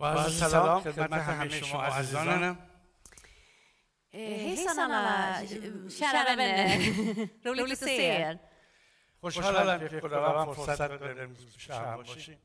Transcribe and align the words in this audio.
با 0.00 0.28
سلام 0.28 0.80
خدمت 0.80 1.12
همه 1.12 1.48
شما 1.48 1.82
عزیزانم 1.82 2.58
hejsan 4.16 4.78
alla 4.78 5.42
kära 5.90 6.22
vänner. 6.24 6.68
Roligt 7.44 7.72
att 7.72 7.78
se 7.78 7.96
er. 7.96 8.38
خوشحالم 9.20 9.88
که 9.88 10.00
خداوند 10.00 10.54
فرصت 10.54 10.78
داده 10.78 11.22
امروز 11.22 11.54
پیش 11.54 11.70
هم 11.70 11.96
باشیم 11.96 12.38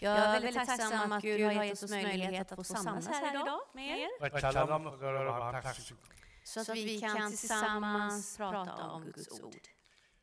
Jag 0.00 0.18
är 0.18 0.32
väldigt 0.32 0.54
tacksam 0.54 1.12
att 1.12 1.22
Gud 1.22 1.40
har 1.40 1.64
gett 1.64 1.82
oss 1.82 1.90
möjlighet 1.90 2.52
att 2.52 2.58
få 2.58 2.64
samlas 2.64 3.08
här 3.08 3.30
idag 3.30 3.60
med 3.74 3.98
er. 3.98 4.08
و 4.20 4.28
کلام 4.40 4.90
خدا 4.90 5.10
را 5.10 5.32
با 5.32 5.44
هم 5.44 5.60
تقسیم 5.60 5.96
کنیم 5.96 6.16
Så 6.44 6.60
att 6.60 6.68
vi 6.68 7.00
kan 7.00 7.30
tillsammans 7.30 8.36
prata 8.36 8.84
om 8.96 9.02
Guds 9.04 9.40
ord. 9.40 9.66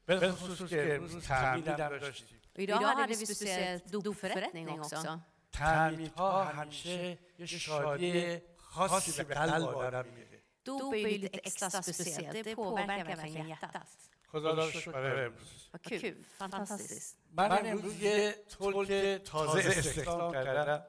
به 0.05 0.31
خصوص 0.31 0.69
که 0.69 0.95
امروز 0.95 1.27
تعمیدم 1.27 1.97
داشتیم 1.97 2.39
Och 2.55 2.59
idag 2.59 2.81
hade 2.81 3.07
vi 3.07 3.25
speciellt 3.25 3.85
dopförrättning 3.85 4.69
också. 4.79 5.19
تعمیدها 5.51 6.43
همیشه 6.43 7.17
یه 7.39 7.45
شادی 7.45 8.41
خاصی 8.57 9.23
به 9.23 9.33
قلب 9.33 9.67
آدم 9.67 10.05
میده 10.05 10.33
Dop 10.65 10.93
är 10.93 10.97
ju 10.97 11.17
lite 11.17 11.39
extra 11.43 11.69
speciellt. 11.69 12.43
Det 12.43 12.55
påverkar 12.55 13.05
verkligen 13.05 13.47
hjärtat. 13.47 13.87
خدا 14.27 14.53
را 14.53 14.71
شکر 14.71 14.91
برای 14.91 15.25
امروز 15.25 15.69
Vad 15.71 15.81
kul. 15.81 16.25
Fantastiskt. 16.37 17.17
من 17.37 17.65
امروز 17.65 18.01
یه 18.01 18.35
تولک 18.49 19.23
تازه 19.23 19.59
استخدام 19.69 20.33
کردم 20.33 20.83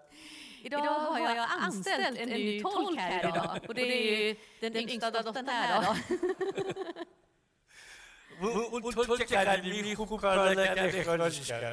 Idag 0.65 0.81
har 0.81 1.35
jag 1.37 1.49
anställt 1.61 2.19
en 2.19 2.29
ny 2.29 2.63
tolk 2.63 2.99
här 2.99 3.29
idag. 3.29 3.61
Och 3.69 3.75
det 3.75 3.83
är 3.83 4.29
ju 4.29 4.37
den 4.61 4.77
yngsta 4.77 5.11
dottern 5.11 5.49
här 5.49 5.83
då. 5.83 5.95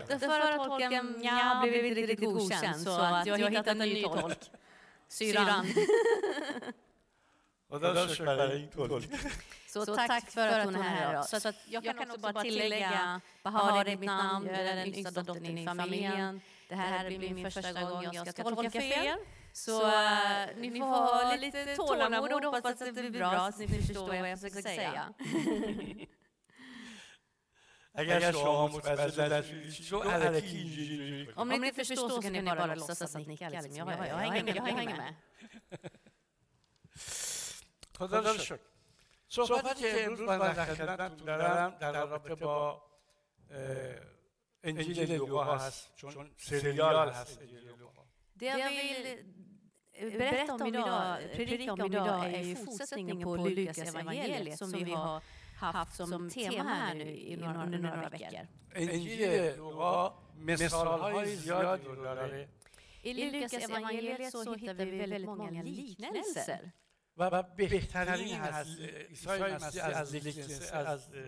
Den 0.08 0.20
förra 0.20 0.64
tolken 0.64 1.20
ja, 1.22 1.60
blev 1.62 1.86
inte 1.86 2.00
riktigt 2.00 2.30
godkänd 2.30 2.80
så 2.80 3.00
att 3.00 3.26
jag 3.26 3.38
har 3.38 3.50
hittat 3.50 3.66
en 3.66 3.78
ny 3.78 4.02
tolk. 4.02 4.38
Syran. 5.08 5.66
Och 7.68 7.80
den 7.80 8.08
köper 8.08 8.38
en 8.38 8.88
tolk. 8.88 9.08
Så 9.66 9.96
tack 9.96 10.30
för 10.30 10.48
att 10.48 10.64
hon 10.64 10.76
är 10.76 10.82
här. 10.82 11.22
Så 11.22 11.52
jag 11.68 11.84
kan 11.84 11.98
också 11.98 12.18
bara 12.18 12.42
tillägga, 12.42 13.20
Bahar 13.42 13.84
är 13.88 13.96
mitt 13.96 14.06
namn, 14.06 14.46
jag 14.46 14.60
är 14.60 14.76
den 14.76 14.94
yngsta 14.94 15.22
dottern 15.22 15.58
i 15.58 15.64
familjen. 15.64 16.40
Det 16.68 16.74
här 16.74 17.08
blir 17.08 17.34
min 17.34 17.50
första 17.50 17.72
gång 17.72 18.04
jag 18.12 18.28
ska 18.28 18.42
tolka 18.44 18.70
fel. 18.70 19.16
Så, 19.52 19.78
så 19.80 19.86
äh, 19.86 20.56
ni 20.56 20.78
får 20.78 20.86
ha 20.86 21.36
lite 21.36 21.76
tålamod 21.76 22.32
och 22.32 22.42
hoppas 22.42 22.64
att 22.64 22.78
det 22.78 22.92
blir 22.92 23.10
bra 23.10 23.52
så 23.52 23.58
ni 23.58 23.68
förstår 23.68 24.06
vad 24.06 24.30
jag 24.30 24.40
försöker 24.40 24.62
säga. 24.62 25.14
اگر 27.95 28.31
شما 28.31 28.67
متوجه 28.67 29.27
نشدید 29.27 29.85
چون 29.85 30.07
علکی 30.07 30.57
اینجوری 30.57 31.27
Om 31.35 31.49
ni 31.49 31.55
inte 31.55 31.85
förstår 31.85 32.09
så 32.09 32.21
kan 32.21 32.31
ni 32.33 32.41
bara 32.41 32.75
låtsas 32.75 33.15
att 33.15 33.27
nicka. 33.27 33.49
Liksom. 33.49 33.75
Jag, 33.75 33.87
jag, 33.87 34.07
jag 34.07 34.17
hänger 34.17 34.43
med. 34.43 34.55
Jag 34.55 34.63
hänger 34.63 34.97
med. 34.97 35.15
خدا 37.97 38.19
را 38.19 38.37
شکر 38.37 38.59
صحبتی 39.27 39.81
که 39.81 40.05
امروز 40.05 40.29
من 40.29 40.53
در 40.53 40.65
خدمتتون 40.65 41.25
دارم 41.25 41.77
در 41.79 41.91
رابطه 41.91 42.35
با 42.35 42.83
اه، 43.51 43.57
انجیل 44.63 45.11
لوقا 45.11 45.43
هست 45.43 45.95
چون 45.95 46.31
سریال 46.37 47.09
هست 47.09 47.41
انجیل 47.41 47.67
لوقا 47.79 48.01
Det 48.39 48.45
jag 48.45 48.71
vill 48.81 49.05
eh, 49.93 50.17
berätta 50.17 50.53
om 50.53 50.65
idag, 50.65 51.19
predika 51.35 51.73
om 51.73 51.85
idag 51.85 52.33
är 52.33 52.43
ju 52.43 52.55
fortsättningen 52.55 53.21
på 53.21 53.35
Lukas 53.35 53.77
evangeliet 53.77 54.57
som 54.57 54.71
vi 54.71 54.91
har 54.91 55.21
haft 55.55 55.95
som 55.95 56.29
tema 56.29 56.63
här 56.63 56.93
nu 56.95 57.03
i 57.03 57.35
några, 57.35 57.63
under 57.63 57.79
några 57.79 58.09
veckor. 58.09 58.47
انجیل 58.75 59.55
لوقا 59.57 60.13
مثالهای 60.35 61.35
زیادی 61.35 61.85
رو 61.85 61.95
داره 62.03 62.47
I 63.03 63.13
Lukas 63.13 63.53
evangeliet 63.53 64.31
så 64.31 64.53
hittar 64.53 64.73
vi 64.73 64.97
väldigt 64.97 65.25
många 65.25 65.63
liknelser. 65.63 66.71
و 67.17 67.43
بهترین 67.43 68.35
هست 68.35 68.79
عیسی 69.09 69.29
مسیح 69.29 69.85
از 69.85 70.15
لیکنس 70.15 70.71
از 70.71 71.13
اه، 71.13 71.21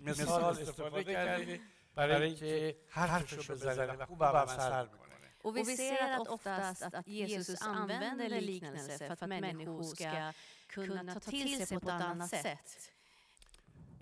مثال 0.00 0.44
استفاده 0.44 1.04
کرده 1.04 1.60
برای 1.94 2.26
اینکه 2.28 2.76
حرفشو 2.90 3.54
بزنه 3.54 3.92
و 3.92 4.06
خوب 4.06 4.22
هم 4.22 4.34
اثر 4.34 4.82
میکنه 4.82 5.06
Och 5.44 5.56
vi 5.56 5.76
ser 5.76 6.10
att 6.16 6.28
oftast 6.28 6.82
att 6.82 7.08
Jesus 7.08 7.62
använder 7.62 8.40
liknelser 8.40 8.98
för 9.06 9.12
att 9.12 9.28
människor 9.28 9.82
ska 9.82 10.32
kunna 10.68 11.14
ta 11.14 11.20
till 11.20 11.66
sig 11.66 11.80
på 11.80 11.88
ett 11.88 12.02
annat 12.10 12.30
sätt. 12.30 12.89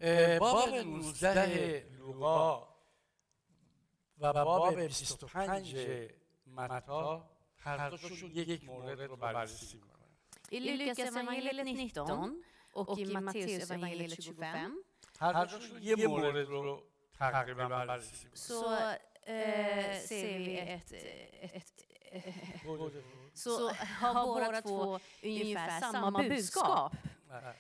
اه، 0.01 0.39
باب 0.39 0.75
19 0.75 1.87
لوقا 1.99 2.69
و 4.19 4.33
باب 4.33 4.81
25 4.81 5.77
متا 6.47 7.31
هر 7.59 7.91
دوشون 7.91 8.31
یک 8.31 8.65
مورد 8.65 9.01
رو 9.01 9.17
بررسی 9.17 9.77
میکنن 9.77 9.95
I 10.53 10.59
Lukas 10.61 10.99
evangeliet 10.99 11.65
19 11.65 12.43
och 12.73 12.99
i 12.99 13.05
Matteus 13.07 13.63
evangeliet 13.63 14.17
25 14.17 14.73
هر 15.21 15.45
دوشون 15.45 15.83
یه 15.83 16.07
مورد 16.07 16.37
رو 16.49 16.83
تقریبا 17.19 17.69
بررسی 17.69 18.17
میکنن 18.25 18.37
så 18.37 18.65
eh, 19.27 20.01
ser 20.09 20.39
vi 20.39 20.59
ett, 20.59 20.93
ett, 21.43 21.85
så 23.35 23.71
har 24.01 24.27
båda 24.27 24.63
två 24.63 25.01
ungefär 25.23 25.81
samma 25.81 26.23
budskap. 26.23 26.93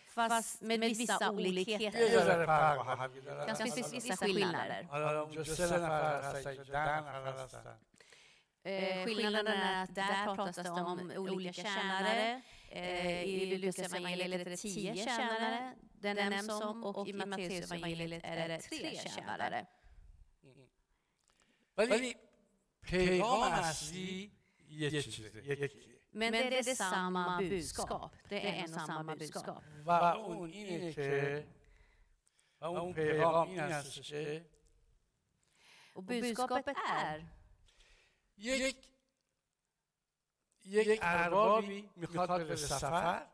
Fast 0.07 0.63
med 0.63 0.81
vissa 0.81 1.19
یه 1.21 1.31
olikheter. 1.31 1.99
ذره 1.99 2.47
فرق 2.47 2.77
با 2.77 2.83
هم 2.83 3.11
دارن 3.21 3.47
Kanske 3.47 3.65
finns 3.65 3.93
vissa 3.93 4.17
skillnader. 4.17 4.85
حالا 4.91 5.21
اونجا 5.23 5.43
سه 5.45 5.65
نفر 5.65 6.21
هستن 6.23 6.49
اینجا 6.51 6.65
ده 6.65 7.01
نفر 7.01 7.45
هستن 7.45 7.77
Eh, 8.67 9.05
skillnaden 9.05 9.47
är 9.47 9.83
att 9.83 9.95
där 9.95 10.25
pratas 10.25 10.57
det 10.57 10.71
om 10.71 11.11
olika 11.17 11.53
tjänare. 11.53 12.43
Eh, 12.71 13.23
I 13.25 13.57
Lukas 13.59 13.79
evangeliet 13.79 14.41
är 14.41 14.51
det 14.51 14.57
tio 14.57 14.95
tjänare 15.05 15.75
det 16.05 16.15
nämns 16.15 16.49
om 16.51 16.85
och 16.85 17.09
i 17.09 17.13
Matteus 17.13 17.71
evangeliet 17.73 18.23
är 18.25 18.49
det 18.49 18.59
tre 18.59 18.91
tjänare. 19.17 19.67
ولی 21.79 22.17
پیغام 22.83 23.53
اصلی 23.53 24.31
یه 24.69 25.03
چیزه 25.03 25.31
یکیه 26.19 26.21
Men 26.21 26.33
det 26.33 26.59
är 26.59 26.75
samma 26.75 27.39
budskap. 27.39 28.13
Det 28.29 28.49
är 28.49 28.65
en 28.65 28.75
och 28.75 28.81
samma 28.81 29.17
budskap. 29.17 29.63
و 29.87 29.91
اون 29.91 30.51
اینه 30.51 30.93
که 30.93 31.47
و 32.61 32.65
اون 32.65 32.93
پیغام 32.93 33.49
این 33.49 33.61
هستش 33.61 34.11
که 34.11 34.45
Och 35.97 36.05
budskapet 36.05 36.77
är 36.87 37.23
یک 38.37 38.77
یک 40.65 40.99
اربابی 41.03 41.91
میخواد 41.97 42.29
بره 42.29 42.57
سفر 42.57 43.27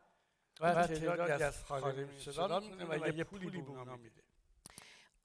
و 0.59 0.87
تعدادی 0.87 1.43
از 1.43 1.63
خادمین 1.63 2.19
صدا 2.19 2.59
میکنه 2.59 2.85
و 2.85 3.17
یه 3.17 3.23
پولی 3.23 3.49
به 3.49 3.57
اونا 3.57 3.95
میده 3.95 4.21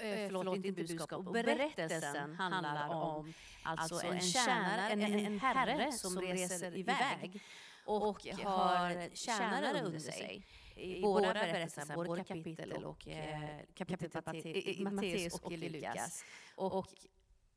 Eh, 0.00 0.26
förlåt, 0.26 0.56
inte 0.56 0.72
budskap. 0.72 1.12
Och 1.12 1.32
berättelsen 1.32 2.34
handlar 2.34 2.88
om 2.88 3.34
alltså 3.62 4.06
en 4.06 4.20
tjänare, 4.20 4.88
en, 4.88 5.02
en 5.02 5.38
herre 5.40 5.92
som 5.92 6.20
reser 6.20 6.76
iväg 6.76 7.42
och 7.84 8.00
har 8.44 9.14
tjänare 9.14 9.82
under 9.82 9.98
sig. 9.98 10.46
I 10.76 11.02
båda 11.02 11.32
berättelserna, 11.32 11.94
både 11.94 12.24
kapitel 12.24 12.72
och 12.72 13.08
eh, 13.08 13.60
kapitel 13.74 14.10
Matte- 14.10 14.46
i 14.46 14.84
Matteus 14.84 15.38
och 15.40 15.52
i 15.52 15.56
Lukas. 15.56 16.24
Och, 16.56 16.86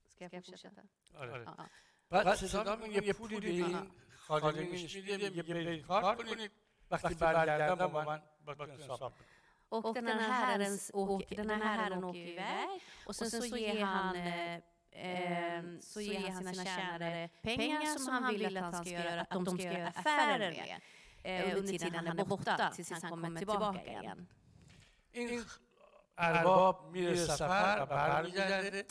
ska 0.07 0.29
jag 0.31 0.45
fortsätta? 0.45 0.81
آره. 1.17 1.43
Ja, 1.45 1.55
ja. 1.57 1.65
بعد 2.09 2.35
صدا 2.35 2.75
میکنه 2.75 3.07
یه 3.07 3.13
پولی 3.13 3.39
به 3.39 3.49
این 3.49 3.91
خادمینش 4.17 4.95
میده 4.95 5.29
میگه 5.29 5.43
برید 5.43 5.85
کار 5.85 6.15
کنید 6.15 6.51
وقتی 6.91 7.13
برگردم 7.15 7.87
با 7.87 8.03
من 8.03 8.21
باتون 8.45 8.71
حساب 8.71 9.13
کنید 9.73 9.85
Och 9.85 9.93
den 9.93 10.07
här 10.07 10.31
herren, 10.31 10.79
och 10.93 11.21
den 11.29 11.49
här 11.49 11.77
herren 11.77 12.03
åker 12.03 12.19
iväg 12.19 12.81
och 13.05 13.15
sen 13.15 13.31
så 13.31 13.57
ger 13.57 13.85
han 13.85 14.15
eh, 14.15 14.55
eh, 14.91 15.63
så 15.81 16.01
ger 16.01 16.29
han 16.29 16.43
sina 16.43 16.65
tjänare 16.65 17.29
pengar 17.41 17.85
som 17.85 18.13
han 18.13 18.33
vill 18.33 18.57
att 18.57 18.63
han 18.63 18.85
ska 18.85 18.93
göra, 18.93 19.21
att 19.21 19.45
de 19.45 19.57
ska 19.57 19.73
göra 19.73 19.87
affärer 19.87 20.51
med 20.51 20.81
eh, 21.23 21.57
under 21.57 21.71
tiden 21.71 22.07
han 22.07 22.19
är 22.19 22.25
borta 22.25 22.71
tills 22.75 22.91
han 22.91 23.01
kommer 23.11 23.37
tillbaka 23.37 23.83
igen. 23.83 24.27
این 25.11 25.43
ارباب 26.17 26.91
میره 26.91 27.15
سفر 27.15 27.81
و 27.81 27.85
برمیگرده 27.85 28.85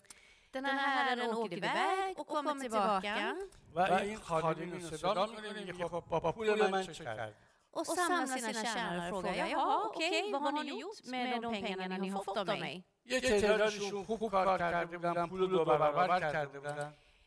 Den 0.53 0.65
här 0.65 0.79
herren 0.79 1.31
åker 1.31 1.56
iväg 1.56 2.19
och 2.19 2.27
kommer 2.27 2.55
tillbaka 2.55 3.37
و 3.75 3.81
این 3.81 4.17
خادمین 4.17 4.73
رو 4.73 4.81
صدا 4.81 5.27
میکنه 5.27 5.61
میگه 5.61 5.89
خب 5.89 6.05
با 6.09 6.33
پول 6.33 6.71
من 6.71 6.83
چه 6.87 7.05
کرد 7.05 7.35
och, 7.74 7.80
och 7.80 7.86
samlar 7.86 8.25
sina, 8.25 8.54
sina 8.54 8.64
kärnor 8.64 9.12
och 9.12 9.24
frågar 9.24 9.48
jaha, 9.48 9.81
okej, 9.86 10.20
okay, 10.20 10.31
vad, 10.31 10.44
vad 10.44 10.54
har 10.54 10.64
ni 10.64 10.80
gjort 10.80 11.06
med 11.06 11.42
de 11.42 11.54
pengarna 11.54 11.98
ni 11.98 12.10
har 12.10 12.24
fått 12.24 12.38
av 12.38 12.48
mig? 12.48 12.84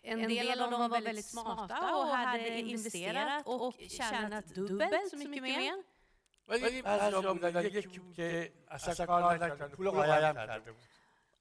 En 0.03 0.29
del 0.29 0.61
av 0.61 0.71
dem 0.71 0.91
var 0.91 1.01
väldigt 1.01 1.27
smarta 1.27 1.97
och 1.97 2.07
hade 2.07 2.61
investerat 2.61 3.47
och 3.47 3.75
tjänat 3.89 4.47
dubbelt 4.47 5.11
så 5.11 5.17
mycket 5.17 5.43
mer. 5.43 5.83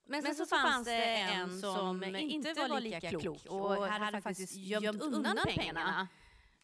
Men 0.07 0.21
sen 0.21 0.35
så 0.35 0.45
fanns 0.45 0.85
det 0.85 1.03
en 1.15 1.61
som 1.61 2.03
inte 2.03 2.53
var 2.53 2.79
lika 2.79 3.09
klok 3.09 3.45
och 3.45 3.87
hade 3.87 4.21
faktiskt 4.21 4.55
gömt 4.55 5.01
undan 5.01 5.37
pengarna 5.45 6.07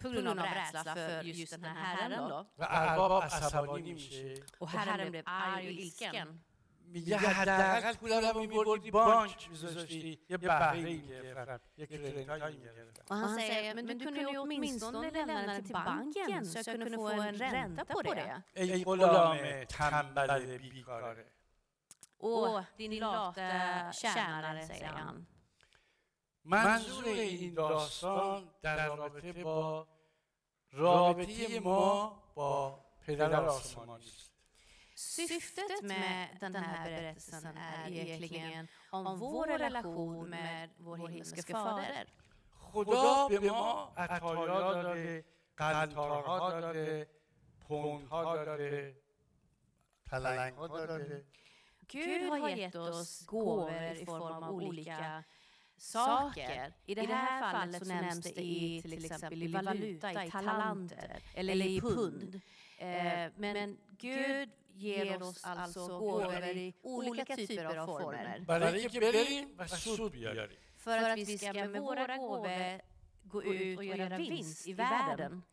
på 0.02 0.08
grund 0.08 0.28
av 0.28 0.36
rädsla 0.36 0.94
för 0.94 1.22
just 1.22 1.52
den 1.52 1.64
här 1.64 1.96
herren 1.96 2.28
då. 2.28 2.46
و 2.58 2.66
ارباب 2.68 3.22
عصبانی 3.22 3.92
میشه 3.92 4.34
Och 4.58 4.68
herren 4.68 5.10
blev 5.10 5.24
arg 5.26 5.66
och 5.66 5.72
ilsken. 5.72 6.28
میگه 6.88 7.16
حداقل 7.16 7.94
پولم 7.94 8.38
میبردی 8.38 8.90
بانک 8.90 9.50
میذاشتی 9.50 10.18
یه 10.28 10.36
بهره 10.36 10.80
میگرفتم 10.80 11.60
یه 11.76 11.86
کرنتایی 11.86 12.56
میگرفتم 12.56 13.04
Och 13.10 13.16
han 13.16 13.34
säger, 13.36 13.74
men 13.74 13.86
du 13.86 14.04
kunde 14.04 14.20
ju 14.20 14.38
åtminstone 14.38 15.10
lämna 15.10 15.42
den 15.52 15.64
till 15.64 15.74
banken 15.74 16.46
så 16.46 16.58
jag 16.58 16.66
kunde 16.66 16.90
få 16.96 17.08
en 17.08 17.34
ränta 17.34 17.84
på 17.84 18.02
det. 18.02 18.42
ای 18.54 18.84
غلام 18.84 19.64
تنبل 19.68 20.58
بیکاره 20.58 21.24
Och 22.18 22.62
din 22.78 22.98
lata 22.98 23.92
tjänare, 23.92 24.66
säger 24.66 24.86
han. 24.86 25.26
منظور 26.43 27.05
این 27.05 27.53
داستان 27.53 28.49
در 28.61 28.87
رابطه 28.95 29.43
با 29.43 29.87
رابطه 30.71 31.59
ما 31.59 32.23
با 32.35 32.79
پدر 33.01 33.45
آسمانی 33.45 34.05
است 34.05 34.31
Syftet 35.03 35.83
med 35.83 36.37
den 36.41 36.55
här 36.55 36.83
berättelsen 36.89 37.57
är 37.57 37.87
egentligen 37.91 38.67
om 38.91 39.19
vår 39.19 39.47
relation 39.47 40.29
med 40.29 40.69
vår 40.77 40.97
himmelske 40.97 41.53
fader. 41.53 42.07
خدا 42.71 43.27
به 43.27 43.39
ما 43.39 43.93
عطایا 43.97 44.73
داده 44.83 45.25
قنطارها 45.57 46.61
داده 46.61 47.09
پوندها 47.67 48.35
داده 48.45 48.95
پلنگها 50.05 50.67
داده 50.67 51.25
Gud 51.87 52.21
har 52.29 52.49
gett 52.49 52.75
oss 52.75 53.25
gåvor 53.25 53.71
i 54.03 54.05
form 54.05 54.43
av 54.43 54.53
olika 54.53 55.23
saker. 55.81 56.73
I 56.85 56.95
det, 56.95 57.01
I 57.01 57.05
det 57.05 57.13
här, 57.13 57.41
här 57.41 57.51
fallet 57.51 57.87
så 57.87 57.93
nämns 57.93 58.23
det 58.23 58.41
i 58.41 58.81
till 58.81 59.05
exempel 59.05 59.43
i 59.43 59.47
valuta, 59.47 60.25
i 60.25 60.31
talanter 60.31 61.19
eller 61.33 61.65
i 61.65 61.81
pund. 61.81 62.41
Eh, 62.77 63.23
eh, 63.23 63.31
men, 63.35 63.53
men 63.53 63.77
Gud 63.97 64.49
ger 64.73 65.23
oss 65.23 65.43
alltså, 65.43 65.79
alltså 65.79 65.99
gåvor 65.99 66.43
i 66.43 66.73
olika 66.81 67.35
typer 67.35 67.65
av 67.65 67.85
former. 67.85 68.45
För 70.77 70.97
att 70.97 71.17
vi 71.17 71.37
ska 71.37 71.53
med 71.53 71.81
våra 71.81 72.17
gåvor 72.17 72.81
gå 73.23 73.43
ut 73.43 73.77
och 73.77 73.85
göra 73.85 74.17
vinst 74.17 74.67
i 74.67 74.73
världen. 74.73 75.43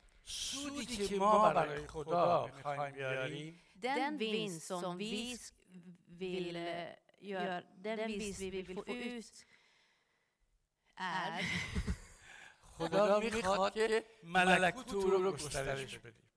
Den 3.75 4.19
vinst 4.19 4.66
som 4.66 4.98
vi 4.98 5.38
vill, 6.06 6.56
eh, 6.56 6.84
gör, 7.20 7.64
den 7.76 8.06
vinst 8.08 8.40
vi 8.40 8.50
vill 8.50 8.75
få 8.75 8.86
ut 8.86 9.46
är 10.99 11.45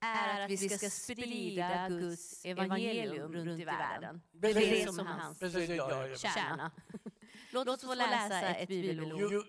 är 0.02 0.42
att 0.44 0.52
vi 0.52 0.70
ska 0.70 0.90
sprida 0.90 1.90
Guds 1.90 2.46
evangelium 2.46 3.34
runt 3.34 3.62
i 3.62 3.66
världen. 3.66 4.22
Det 4.32 4.48
är 4.48 4.54
det 4.56 4.94
som 4.94 5.08
hans 5.08 5.40
kärna. 6.22 6.72
Låt 7.52 7.68
oss 7.68 7.82
få 7.82 7.96
läsa 7.96 8.56
ett 8.56 8.70
bibelord. 8.70 9.46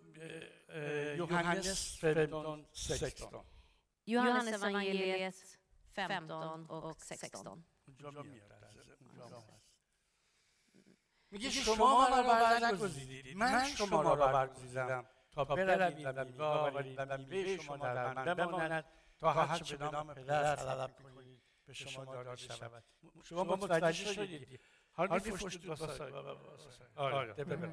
Johannes 1.17 1.99
15, 2.01 2.65
16. 2.73 3.45
Johannes 4.05 4.55
evangeliet 4.55 5.59
15 5.95 6.71
och 6.71 7.03
16. 7.03 7.65
اونجا 11.32 11.50
میاد 11.50 11.70
اونجا 11.70 11.72
هست. 11.72 11.72
میگه 11.72 11.76
شما 11.76 12.10
مرا 12.10 12.24
بر 12.24 12.66
نگزیدید 12.66 13.38
من 13.38 13.66
شما 13.66 14.02
را 14.02 14.16
برگزیدم 14.16 15.06
تا 15.32 15.46
بروید 15.46 16.06
و 16.06 16.26
میوه 16.26 16.46
آورید 16.46 16.96
و 16.98 17.18
میوه 17.18 17.58
شما 17.64 17.78
در 17.78 18.14
من 18.14 18.34
بماند 18.34 18.86
تا 19.20 19.34
هرچه 19.34 19.78
به 19.78 19.90
نام 19.92 20.14
پدر 20.14 20.56
طلب 20.56 20.92
کنید 21.04 21.42
به 21.66 21.74
شما 21.74 22.06
داده 22.06 22.36
شود 22.36 22.84
شما 23.24 23.44
متوجه 23.44 24.14
شدید 24.14 24.60
Har 24.98 25.08
ni 25.08 25.20
förstått 25.20 25.66
vad 25.66 25.80
sa 25.80 26.10
Ja, 26.96 27.26
det 27.38 27.46
blev 27.46 27.60
bra. 27.60 27.70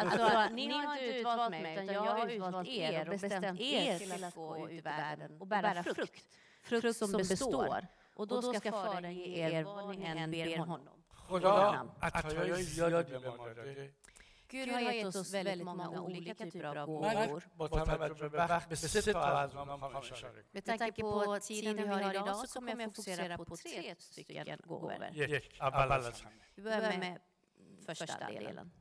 Alltså, 0.00 0.54
ni 0.54 0.68
har 0.68 0.82
inte 0.82 1.18
utvalt 1.18 1.50
mig, 1.50 1.72
utan 1.72 1.94
jag 1.94 2.02
har 2.02 2.26
utvalt 2.26 2.68
er 2.68 3.08
och 3.08 3.18
bestämt 3.20 3.60
er 3.60 3.98
till 3.98 4.24
att 4.24 4.34
gå 4.34 4.68
ut 4.68 4.72
i 4.72 4.80
världen 4.80 5.40
och 5.40 5.46
bära 5.46 5.82
frukt. 5.82 6.24
Frukt 6.62 6.96
som 6.96 7.12
består. 7.12 7.86
Och 8.14 8.26
då 8.28 8.42
ska 8.42 8.72
Fadern 8.72 9.12
ge 9.12 9.26
er 9.46 9.64
vad 9.64 9.98
ni 9.98 10.04
än 10.04 10.30
ber 10.30 10.58
honom. 10.58 10.97
خدا 11.29 11.89
عطایای 12.01 12.63
زیادی 12.63 13.11
به 13.11 13.29
ما 13.29 13.47
داده 13.47 13.93
گیرهای 14.49 15.03
تو 15.03 15.11
سویلت 15.11 15.61
ما 15.61 15.73
نه 15.73 15.87
اولیه 15.87 16.33
که 16.33 16.45
تیرا 16.45 16.85
با 17.57 17.67
توجه 17.67 18.29
به 18.29 18.37
وقت 18.37 18.69
به 18.69 18.75
سه 18.75 19.13
تا 19.13 19.37
از 19.37 19.55
ما 19.55 19.77
ما 19.77 19.89
خواهی 19.89 20.15
شده 20.15 20.43
به 20.53 20.61
تاکی 20.61 21.01
با 21.01 21.39
تیرین 21.39 21.79
هاری 21.91 22.19
ناسو 22.19 22.59
کمیم 22.59 22.89
فوکسی 22.89 23.27
را 23.27 23.37
پو 23.37 23.55
تیر 23.55 23.95
سکیم 23.99 24.57
گوه 24.67 24.97
بر 24.97 25.15
یک 25.15 25.57
اول 25.61 25.91
از 25.91 26.21
همه. 26.21 26.31
به 26.63 26.75
همه 26.75 27.19
فشتا 27.87 28.25
دیلن 28.27 28.71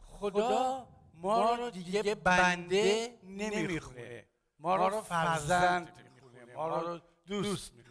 خدا 0.00 0.88
ما 1.14 1.54
را 1.54 1.70
دیگه 1.70 2.14
بنده 2.14 3.18
نمی‌خونه. 3.22 4.26
ما 4.58 4.76
را 4.76 5.02
فرزند 5.02 5.92
می‌خونه. 6.14 6.54
ما 6.54 6.68
را 6.68 7.02
دوست 7.26 7.72
می‌خونه 7.74 7.83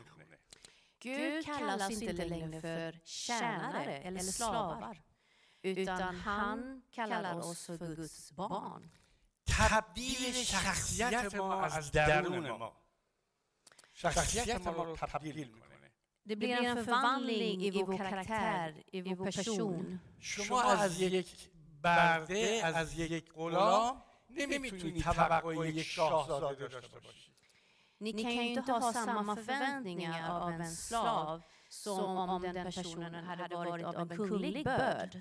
Gud 1.03 1.45
kallas 1.45 1.91
inte 1.91 2.25
längre 2.25 2.61
för 2.61 3.01
tjänare 3.05 3.99
eller 3.99 4.21
slavar, 4.21 5.03
utan 5.63 6.17
han 6.17 6.83
kallar 6.91 7.39
oss 7.39 7.67
för 7.67 7.97
Guds 7.97 8.33
barn. 8.33 8.91
تبدیل 9.59 10.35
شخصیت 10.45 11.35
ما 11.35 11.63
از 11.63 11.91
درون 11.93 12.51
ما 12.51 12.73
شخصیت 13.95 14.67
ما 14.67 14.85
رو 14.85 14.97
تبدیل 14.97 15.49
میکنه 15.49 15.69
Det 16.29 16.37
blir 16.37 16.57
en 16.57 16.85
förvandling 16.85 17.63
i 17.65 17.71
vår 17.71 17.97
karaktär, 17.99 18.75
i 18.93 19.03
vår 19.03 19.31
person. 19.31 19.99
شما 20.21 20.63
از 20.63 21.01
یک 21.01 21.51
برده 21.83 22.61
از 22.65 22.99
یک 22.99 23.33
غلام 23.33 24.03
نمیتونید 24.31 25.03
توقع 25.03 25.69
یک 25.69 25.87
شاهزاده 25.87 26.69
داشته 26.69 27.01
باشید 27.01 27.32
Ni 28.01 28.13
kan 28.13 28.33
ju 28.33 28.43
inte 28.43 28.73
ha 28.73 28.93
samma 28.93 29.37
förväntningar 29.37 30.31
av 30.31 30.51
en 30.51 30.71
slav 30.71 31.43
som 31.69 32.17
om 32.17 32.43
den 32.43 32.65
personen 32.65 33.25
hade 33.25 33.57
varit 33.57 33.85
av 33.85 34.13
en 34.13 34.17
kunglig 34.17 34.65
börd. 34.65 35.21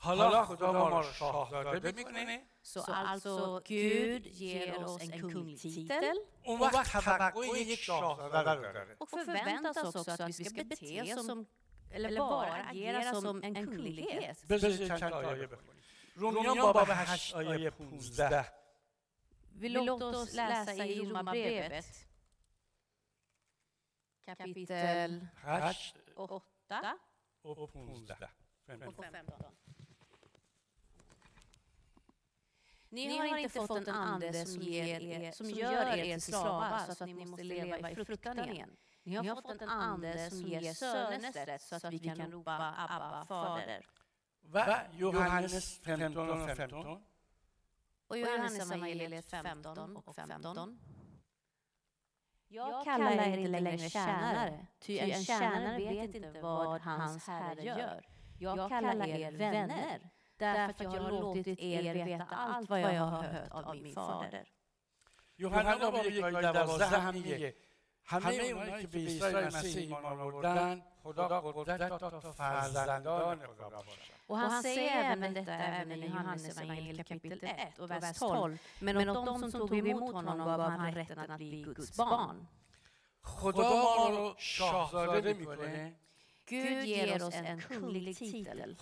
حالا 0.00 0.44
خدا 0.44 0.72
ما 0.72 1.00
رو 1.00 1.12
شاهزاده 1.12 1.92
میکنه 1.92 2.40
Så 2.62 2.80
alltså 2.80 3.60
Gud 3.64 4.26
ger 4.26 4.84
oss 4.84 5.02
en 5.02 5.10
kunglig 5.20 5.60
titel 5.60 6.16
اون 6.44 6.60
وقت 6.60 6.92
توقع 6.92 7.58
یک 7.58 7.78
شاهزاده 7.78 8.52
رو 8.54 8.62
داره 8.62 8.96
och 8.98 9.08
förväntas 9.10 9.76
också 9.84 10.10
att 10.10 10.28
vi 10.28 10.32
ska 10.32 10.64
bete 10.64 11.14
oss 11.14 11.26
som, 11.26 11.46
eller 11.90 12.18
bara 12.18 12.54
agera 12.70 13.14
som 13.14 13.42
en 13.42 13.54
kunglighet. 13.54 14.46
بذارید 14.48 14.88
چند 14.88 15.10
تا 15.10 15.16
آیه 15.16 15.46
بخونیم 15.46 15.82
رومیان 16.16 16.72
باب 16.72 16.76
8 16.76 17.36
آیه 17.36 17.70
15 17.70 18.44
Vi 19.55 19.69
låter 19.69 20.15
oss 20.15 20.33
läsa 20.33 20.85
i 20.85 20.99
Romarbrevet 20.99 21.85
kapitel 24.25 25.27
8 26.15 26.97
och 27.41 27.71
15. 28.67 28.93
Ni 32.89 33.17
har 33.17 33.37
inte 33.37 33.49
fått 33.49 33.87
en 33.87 33.95
ande 33.95 34.45
som, 34.45 34.61
ger 34.61 35.01
er, 35.01 35.31
som 35.31 35.49
gör 35.49 35.97
er 35.97 36.03
till 36.03 36.21
slavar 36.21 36.79
så 36.79 37.03
att 37.03 37.09
ni 37.09 37.25
måste 37.25 37.43
leva 37.43 37.91
i 37.91 37.95
fruktan 37.95 38.49
igen. 38.49 38.77
Ni 39.03 39.15
har 39.15 39.41
fått 39.41 39.61
en 39.61 39.69
ande 39.69 40.29
som 40.29 40.47
ger 40.47 40.73
sönesrätt 40.73 41.61
så 41.61 41.75
att 41.75 41.93
vi 41.93 41.99
kan 41.99 42.31
ropa 42.31 42.75
Abba, 42.77 43.25
Fader. 43.25 43.85
Va? 44.41 44.81
Johannes 44.93 45.79
15 45.79 46.29
och 46.29 46.57
15 46.57 47.03
Och 48.12 48.18
Johannes 48.18 48.60
evangeliet 48.60 49.26
15 49.30 49.96
och 49.96 50.14
15. 50.14 50.78
Jag 52.48 52.84
kallar 52.84 53.12
er 53.12 53.38
inte 53.38 53.60
längre 53.60 53.90
tjänare, 53.90 54.66
ty 54.78 54.98
en 54.98 55.24
tjänare 55.24 55.78
vet 55.78 56.14
inte 56.14 56.40
vad 56.40 56.80
hans 56.80 57.26
herre 57.26 57.62
gör. 57.62 58.06
Jag 58.38 58.68
kallar 58.68 59.06
er 59.06 59.32
vänner, 59.32 60.10
därför 60.36 60.84
att 60.84 60.94
jag 60.94 61.02
har 61.02 61.10
låtit 61.10 61.58
er 61.58 62.04
veta 62.04 62.24
allt 62.24 62.70
vad 62.70 62.80
jag 62.80 63.00
har 63.00 63.22
hört 63.22 63.52
av 63.52 63.76
min 63.76 63.94
fader. 63.94 64.46
یوحنا 65.38 65.78
باب 65.78 66.06
یک 66.06 66.24
آیه 66.24 66.52
12 66.52 66.82
هم 66.82 67.14
میگه 67.14 67.54
همه 68.04 68.34
اونایی 68.34 68.82
که 68.82 68.88
به 68.88 68.98
عیسی 68.98 69.34
مسیح 69.34 69.82
ایمان 69.82 70.04
آوردن 70.04 70.82
خدا 71.02 71.40
قدرت 71.40 71.88
داد 71.88 72.20
تا 72.22 72.32
فرزندان 72.32 73.46
خدا 73.46 73.68
باشن 73.68 74.11
och 74.33 74.39
han, 74.39 74.47
och 74.47 74.53
han 74.53 74.63
säger 74.63 75.11
även 75.11 75.33
detta 75.33 75.53
även 75.53 76.03
i 76.03 76.07
Johannes 76.07 76.57
evangeliet 76.57 77.07
kapitel 77.07 77.39
1 77.43 77.79
och 77.79 77.91
vers 77.91 78.17
12. 78.17 78.57
Men 78.79 79.09
åt 79.09 79.25
de 79.25 79.51
som 79.51 79.51
tog 79.51 79.77
emot 79.77 80.13
honom 80.13 80.37
gav 80.37 80.61
han 80.61 80.93
rätten 80.93 81.19
att 81.19 81.37
bli 81.37 81.61
Guds 81.61 81.97
barn. 81.97 82.47
Gud 86.45 86.85
ger 86.85 87.27
oss 87.27 87.33
en 87.33 87.61
kunglig 87.61 88.17
titel. 88.17 88.75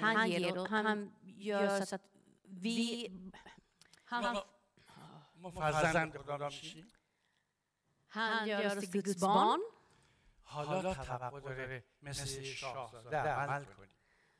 Han, 0.00 0.30
ger, 0.30 0.58
oss... 0.58 0.68
han 0.68 1.12
gör 1.22 1.80
så 1.80 1.94
att 1.94 2.02
vi... 2.42 3.10
Han, 4.04 4.36
han 8.08 8.48
gör 8.48 8.66
oss 8.66 8.80
till 8.80 8.90
Guds 8.90 9.20
barn. 9.20 9.60
حالا 10.51 10.93
توقع 10.93 11.39
داره 11.39 11.83
مثل 12.01 12.43
شاهزاده 12.43 13.33
عمل 13.33 13.65
کنی 13.65 13.87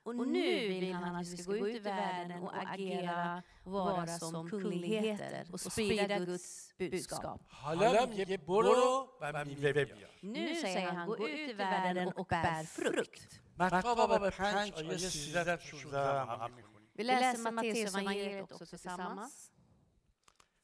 Och 0.08 0.28
nu 0.28 0.68
vill 0.68 0.94
han 0.94 1.16
att 1.16 1.28
vi 1.28 1.38
ska 1.38 1.52
gå 1.52 1.68
ut 1.68 1.76
i 1.76 1.80
världen 1.80 2.44
och 2.44 2.52
agera 2.58 3.44
och 3.64 3.72
vara 3.72 4.08
som 4.08 4.50
kungligheter 4.50 5.46
och 5.52 5.60
sprida 5.60 6.20
Guds 6.20 6.74
budskap. 6.78 7.42
حالا 7.48 8.06
میگه 8.06 8.38
برو 8.38 9.10
و 9.22 9.46
میوه 9.46 9.72
بیار 9.74 10.12
Nu 10.24 10.56
säger 10.56 10.92
han, 10.92 11.08
gå 11.08 11.30
ut 11.30 11.50
i 11.50 11.54
världen 11.54 12.08
och 12.08 12.28
bär 12.28 12.64
frukt. 12.64 13.40
متی 13.60 13.96
باب 13.96 14.30
5 14.30 14.74
آیه 14.76 14.98
13 14.98 15.44
تا 15.44 15.58
16 15.58 15.96
هم 15.96 16.52
میخونیم 16.52 16.88
Vi 16.96 17.04
läser 17.04 17.52
Matteus 17.52 17.96
evangeliet 17.96 18.52
också 18.52 18.66
tillsammans. 18.66 19.52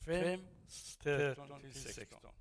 5 0.06 0.48
13 1.04 1.62
till 1.62 1.74
16 1.74 2.37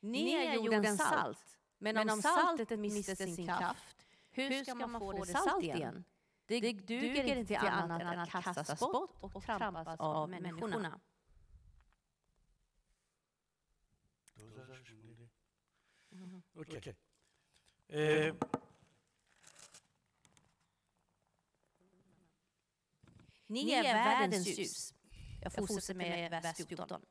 Ni 0.00 0.32
är 0.32 0.54
jordens 0.54 0.98
salt, 0.98 1.58
men 1.78 2.10
om 2.10 2.22
saltet 2.22 2.78
mister 2.78 3.14
sin 3.14 3.46
kraft, 3.46 3.96
hur 4.30 4.64
ska 4.64 4.74
man 4.74 5.00
få 5.00 5.24
det 5.24 5.32
salt 5.32 5.64
igen? 5.64 6.04
Det 6.46 6.72
duger 6.72 7.24
inte 7.24 7.46
till 7.46 7.56
annat 7.56 8.02
än 8.02 8.18
att 8.18 8.30
kastas 8.30 8.80
bort 8.80 9.10
och 9.20 9.42
trampas 9.42 10.00
av 10.00 10.28
människorna. 10.28 11.00
Mm. 16.12 16.42
Mm-hmm. 16.54 16.60
Okay. 16.60 16.94
Eh. 17.88 18.34
Ni 23.46 23.72
är 23.72 23.82
världens 23.82 24.58
ljus. 24.58 24.94
Jag 25.42 25.52
fortsätter 25.52 25.94
med 25.94 26.30
vers 26.30 26.56
14. 26.56 27.02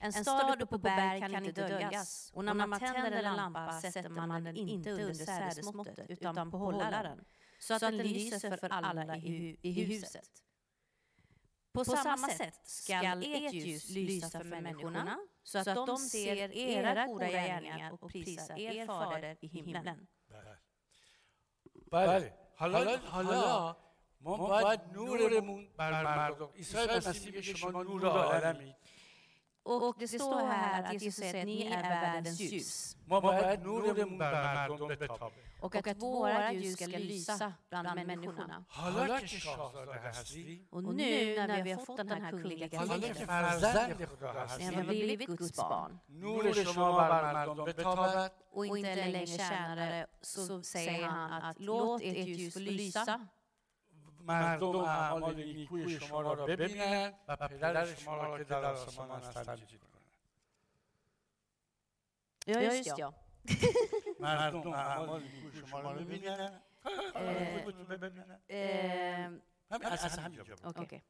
En 0.00 0.12
stad 0.12 0.62
uppe 0.62 0.66
på 0.66 0.78
berg 0.78 1.20
kan 1.20 1.44
inte 1.44 1.52
döljas 1.68 2.30
och 2.34 2.44
när 2.44 2.54
man 2.54 2.80
tänder 2.80 3.12
en 3.12 3.36
lampa 3.36 3.80
sätter 3.80 4.08
man 4.08 4.44
den 4.44 4.56
inte 4.56 4.90
under 4.92 5.14
sädesmåttet 5.14 6.10
utan 6.10 6.50
på 6.50 6.58
hållaren 6.58 7.24
så 7.58 7.74
att 7.74 7.80
den 7.80 7.96
lyser 7.96 8.56
för 8.56 8.68
alla 8.68 9.16
i, 9.16 9.20
hu- 9.20 9.56
i 9.62 9.72
huset. 9.72 10.28
På 11.72 11.84
samma 11.84 12.28
sätt 12.28 12.60
skall 12.64 13.22
ert 13.22 13.52
ljus 13.52 13.88
lysa 13.88 14.30
för 14.38 14.44
människorna 14.44 15.18
så 15.42 15.58
att 15.58 15.86
de 15.86 15.96
ser 15.98 16.56
era 16.56 17.06
goda 17.06 17.28
gärningar 17.30 17.92
och 17.92 18.10
prisar 18.12 18.58
er 18.58 18.86
fader 18.86 19.36
i 19.40 19.46
himlen. 19.46 20.06
بله 21.92 22.32
حالا 22.56 22.98
حالا 23.14 23.76
ما 24.20 24.36
باید 24.36 24.80
نورمون 24.92 25.68
بر 25.78 26.02
مردم 26.02 26.48
عیسی 26.56 26.76
مسیح 26.96 27.32
به 27.32 27.42
شما 27.42 27.82
نور 27.82 28.06
عالمید 28.08 28.74
och, 29.63 29.87
och 29.87 29.95
det 29.99 30.07
står 30.07 30.39
här 30.39 30.83
att 30.83 30.93
Jesus 30.93 31.15
säger 31.15 31.39
att 31.39 31.45
ni 31.45 31.65
är 31.65 31.81
världens 31.81 32.39
ljus. 32.39 32.97
Och 35.61 35.75
att 35.75 35.97
våra 35.97 36.53
ljus 36.53 36.75
ska 36.75 36.87
lysa 36.87 37.53
bland 37.69 37.95
människorna. 37.95 38.65
Och 40.69 40.83
nu 40.83 41.35
när 41.47 41.63
vi 41.63 41.71
har 41.71 41.85
fått 41.85 41.97
den 41.97 42.21
här 42.21 42.31
kungliga 42.31 42.69
titeln, 42.69 42.89
när 44.59 44.71
vi 44.71 44.77
har 44.77 44.83
blivit 44.83 45.27
Guds 45.27 45.55
barn. 45.57 45.99
och 48.51 48.67
inte 48.77 48.95
längre 48.95 49.27
tjänare, 49.27 50.07
så 50.21 50.63
säger 50.63 51.07
han 51.07 51.43
att 51.43 51.59
låt 51.59 52.01
ert 52.01 52.27
ljus 52.27 52.53
få 52.53 52.59
lysa. 52.59 53.27
مردم 54.20 54.76
اعمال 54.76 55.34
نیکوی 55.34 56.00
شما 56.00 56.22
را 56.22 56.46
ببینند 56.46 57.14
و 57.28 57.36
پدر 57.36 57.94
شما 57.94 58.16
را 58.26 58.38
که 58.38 58.44
در 58.44 58.64
آسمان 58.64 59.10
است 59.10 59.42
تمجید 59.42 59.80
کنند 59.80 59.96
Ja, 62.48 62.58
just 62.62 62.98
ja. 62.98 63.12
مردم 64.20 64.72
اعمال 64.72 65.22
نیکوی 65.22 65.60
شما 65.60 65.80
را 65.80 65.92
ببینند 65.92 66.62
ببینند 67.88 68.40
Eh, 68.48 68.54
همین 69.70 69.86
اصلا 69.86 70.22
همینجا 70.22 70.44
بود. 70.44 70.66
Okej. 70.66 70.84
okej. 70.84 71.02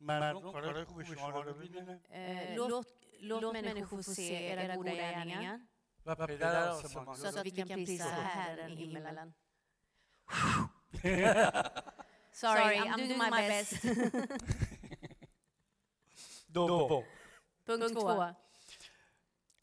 مردم 0.00 0.52
کارهای 0.52 0.84
خوب 0.84 1.02
شما 1.02 1.30
را 1.30 1.42
ببینند 1.52 2.00
Eh, 2.10 2.56
låt, 2.56 2.86
låt 3.20 3.52
människor 3.52 4.02
få 4.02 4.12
se 4.14 4.22
era 4.52 4.76
goda 4.76 4.94
gärningar 4.94 5.58
و 6.06 6.14
پدر 6.14 6.68
آسمان 6.68 7.16
så 7.16 7.26
att 7.28 7.46
vi 7.46 7.50
kan 7.50 7.68
prisa 7.68 8.04
Herren 8.04 8.70
i 8.70 8.74
himmelen. 8.74 9.34
Sorry, 12.32 12.60
Sorry, 12.60 12.78
I'm 12.78 12.96
doing 12.96 13.18
my 13.18 13.30
best. 13.30 13.86
دوم 16.54 17.04
Punkt 17.66 17.92
två. 17.92 18.34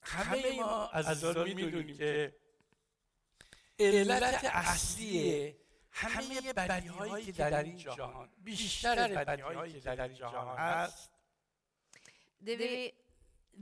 همه 0.01 0.59
ما 0.59 0.87
از 0.87 1.21
دارون 1.21 1.53
میدونیم 1.53 1.97
که 1.97 2.35
علت 3.79 4.45
اصلی 4.53 5.55
همه 5.91 6.53
بدی 6.53 6.87
هایی 6.87 7.25
که 7.25 7.31
در 7.31 7.63
این 7.63 7.77
جهان 7.77 8.29
بیشتر 8.37 9.25
بدی 9.25 9.41
هایی 9.41 9.73
که 9.73 9.79
در 9.79 10.07
این 10.07 10.17
جهان 10.17 10.57
هست 10.57 11.09
Det 12.45 12.55
vi, 12.55 12.91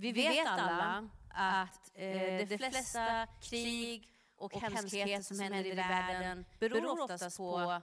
vi 0.04 0.12
vet 0.12 0.48
alla 0.48 1.10
att 1.30 1.92
eh, 1.94 2.48
de 2.52 2.58
flesta 2.58 3.28
krig 3.50 4.10
och 4.36 4.54
hemskheter 4.54 5.22
som 5.22 5.40
händer 5.40 5.66
i 5.66 5.72
världen 5.72 6.46
beror 6.60 7.02
oftast 7.02 7.38
på 7.38 7.82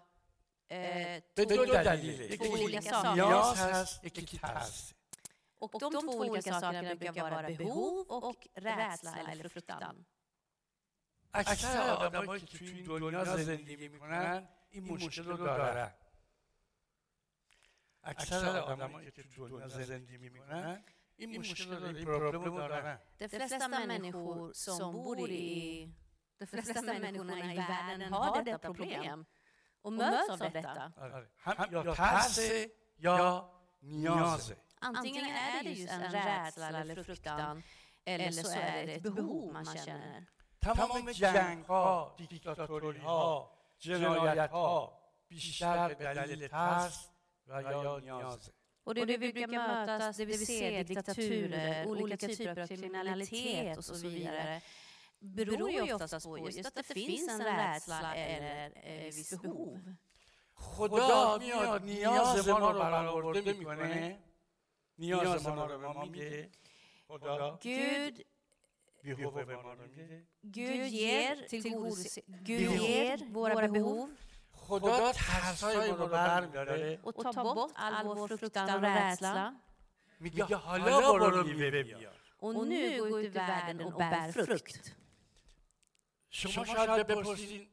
eh, 0.70 1.22
به 1.34 1.44
två, 1.44 1.64
دو 1.64 1.64
دلیل 1.64 2.36
två 2.36 2.44
olika 2.44 2.78
یکی 2.78 2.88
saker. 2.90 3.14
نیاز 3.14 3.58
هست 3.58 4.04
یکی 4.04 4.38
ترس 4.38 4.94
Och 5.60 5.70
de 5.80 5.90
två 5.90 6.12
olika 6.18 6.60
sakerna 6.60 6.94
brukar 6.94 7.30
vara 7.30 7.48
behov 7.62 8.06
och 8.08 8.46
rädsla 8.54 9.16
eller 9.32 9.48
fruktan. 9.48 10.04
اکثر 11.34 11.90
آدمایی 11.90 12.42
که 12.42 12.58
توی 12.58 12.68
این 12.68 12.84
دنیا 12.84 13.36
زندگی 13.36 13.88
میکنن 13.88 14.48
این 14.70 14.84
مشکل 14.84 15.24
رو 15.24 15.36
دارن 15.36 15.94
اکثر 18.02 18.58
آدمایی 18.58 19.10
که 19.10 19.22
توی 19.22 19.48
دنیا 19.48 19.68
زندگی 19.68 20.18
میکنن 20.18 20.84
این 21.16 21.38
مشکل 21.38 21.74
رو 21.74 21.96
این 21.96 22.04
پروبلم 22.04 22.44
رو 22.44 22.56
دارن 22.58 22.98
De 23.20 23.28
flesta 23.28 23.68
människor 23.68 24.52
som 24.52 24.92
bor 24.92 25.30
i... 25.30 25.88
De 26.40 26.46
flesta 26.46 26.82
människorna 26.82 27.54
i 27.54 27.56
världen 27.56 28.12
har 28.12 28.42
detta 28.42 28.58
problem 28.58 29.26
och 29.82 29.92
möts 29.92 30.30
av 30.30 30.38
detta. 30.38 30.92
آره. 30.96 31.28
هم 31.38 31.72
یا 31.72 31.94
ترس 31.94 32.38
یا 32.98 33.50
نیازه 33.82 34.56
Antingen 34.80 35.24
är 35.24 35.64
det 35.64 35.70
just 35.70 35.92
en 35.92 36.12
rädsla 36.12 36.68
eller 36.68 37.04
fruktan 37.04 37.62
eller 38.04 38.30
så 38.32 38.50
är 38.50 38.86
det 38.86 38.92
ett 38.94 39.02
behov 39.02 39.52
man 39.52 39.64
känner. 39.64 40.26
تمام 40.60 41.10
جنگ 41.12 41.64
ها 41.64 42.14
دیکتاتوری 42.18 42.98
ها 42.98 43.52
جنایت 43.78 44.50
ها 44.50 44.98
بیشتر 45.28 45.94
به 45.94 46.14
دلیل 46.14 46.48
ترس 46.48 47.08
و 47.46 47.62
یا 47.62 47.98
نیازه 47.98 48.52
Och 48.88 48.94
det 48.94 49.04
vi 49.04 49.18
brukar 49.18 49.48
mötas, 49.48 50.16
det 50.16 50.24
vi 50.24 50.38
ser, 50.38 50.84
diktaturer, 50.84 51.86
olika 51.86 52.28
typer 52.28 52.62
av 52.62 52.66
kriminalitet 52.66 53.78
och 53.78 53.84
så 53.84 54.08
vidare, 54.08 54.60
beror 55.22 55.70
ju 55.70 55.92
oftast 55.92 56.26
på 56.26 56.38
just 56.38 56.66
att 56.66 56.74
det 56.74 56.82
finns 56.82 57.28
en 57.28 57.44
rädsla 57.44 58.14
eller 58.14 58.72
ett 58.74 59.18
visst 59.18 59.42
behov. 59.42 59.94
خدا 60.54 61.38
میاد 61.38 61.82
نیاز 61.82 62.48
ما 62.48 62.70
رو 62.72 62.78
برآورده 62.78 63.52
میکنه 63.52 64.18
نیاز 64.98 65.46
ما 65.46 65.66
رو 65.66 65.78
به 65.78 65.86
ما 65.86 66.04
میده 66.04 66.50
خدا 67.08 67.58
Gud, 67.62 68.22
بیهوه 69.02 69.44
به 69.44 69.56
ما 69.56 69.72
رو 69.72 69.82
میده 69.82 70.26
Gud 70.42 70.92
ger, 71.00 71.36
tillgodose, 71.48 72.20
Gud 72.48 72.72
ger 72.82 73.18
våra 73.32 73.68
behov 73.68 74.08
خدا 74.52 75.12
ترسای 75.12 75.90
ما 75.90 75.96
رو 75.96 76.06
برمیداره 76.06 76.98
och 77.02 77.14
tar 77.14 77.44
bort 77.56 77.72
all 77.74 78.06
vår 78.06 78.36
fruktan 78.36 78.74
och 78.74 78.82
rädsla. 78.82 79.52
میگه 80.20 80.56
حالا 80.56 81.12
برو 81.12 81.44
میوه 81.44 81.82
بیار 81.82 82.18
Och 82.40 82.66
nu 82.66 82.98
gå 82.98 83.20
ut 83.20 83.26
i 83.26 83.28
världen 83.28 83.80
och 83.86 83.92
bär 83.92 84.32
frukt. 84.32 84.94
شما 86.32 86.64
شاید 86.64 87.06
بپرسین 87.06 87.68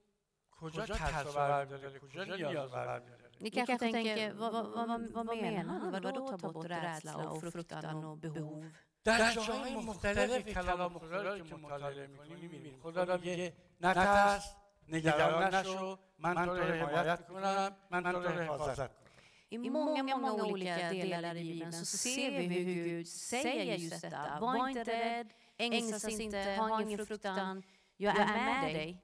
کجا 0.52 0.86
ترس 0.86 1.26
رو 1.26 1.34
برمیداره 1.34 2.00
کجا 2.00 2.24
نیاز 2.24 2.72
برمیداره 2.72 3.26
Ni 3.40 3.52
kanske 3.52 3.78
tänker, 3.80 4.34
vad, 4.34 4.54
vad, 4.54 4.88
vad, 5.14 5.26
vad 5.28 5.38
menar 5.38 5.64
han? 5.64 5.92
Vadå 5.92 6.28
ta 6.30 6.38
bort 6.38 6.66
rädsla 6.66 7.30
och 7.30 7.42
fruktan 7.42 8.04
och 8.04 8.18
behov? 8.18 8.66
در 9.04 9.34
جاهای 9.34 9.76
مختلف 9.76 10.46
کلام 10.46 11.00
خدا 11.00 11.22
رو 11.22 11.40
که 11.40 11.56
مطالعه 11.56 12.08
میکنیم 12.08 12.40
میبینیم 12.40 12.80
خدا 12.84 13.18
میگه 13.18 13.54
نترس 13.82 14.56
نگران 14.88 15.56
نشو 15.56 15.98
من 16.20 16.46
تو 16.46 16.54
رو 16.54 16.64
حمایت 16.64 17.20
میکنم 17.20 17.76
من 17.92 18.04
تو 18.04 18.20
رو 18.20 18.30
حفاظت 18.30 18.78
کنم 18.78 19.06
I 19.52 19.70
många, 19.70 20.04
många 20.04 20.44
olika 20.54 20.90
delar 20.92 21.36
i 21.36 21.44
Bibeln 21.54 21.74
så 21.74 21.86
ser 21.86 22.30
vi 22.40 22.46
hur 22.68 22.84
Gud 22.90 23.08
säger 23.08 23.76
just 23.76 24.02
detta. 24.02 24.40
Var 24.42 24.68
inte 24.70 24.84
rädd, 24.84 25.28
ängslas 25.58 26.20
inte, 26.20 26.56
ha 26.60 26.82
ingen 26.82 27.06
fruktan. 27.06 27.64
Med 28.01 28.75
dig. 28.75 29.03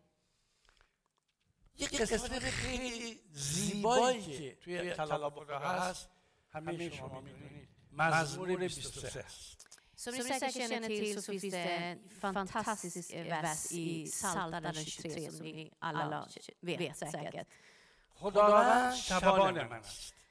یک 1.78 2.00
قسمت 2.00 2.44
خیلی 2.50 3.20
زیبایی 3.32 4.22
که 4.22 4.56
توی 4.60 4.94
خدا 4.94 5.58
هست 5.58 6.08
همه 6.50 6.90
شما 6.90 7.20
می‌دونید 7.20 7.68
مزمور 7.92 8.56
23 8.56 9.24
Som 9.98 10.14
ni 10.14 10.22
säkert 10.22 10.54
känner 10.54 10.88
till 10.88 11.22
så 11.22 11.32
finns 11.32 11.42
det 11.42 11.58
en 11.58 11.98
fantastisk 12.20 13.14
vers 13.14 13.72
i 13.72 14.04
Psaltaren 14.04 14.74
23 14.74 15.30
som 15.30 15.46
ni 15.46 15.72
alla 15.78 16.28
vet 16.60 16.96
säkert. 16.96 17.48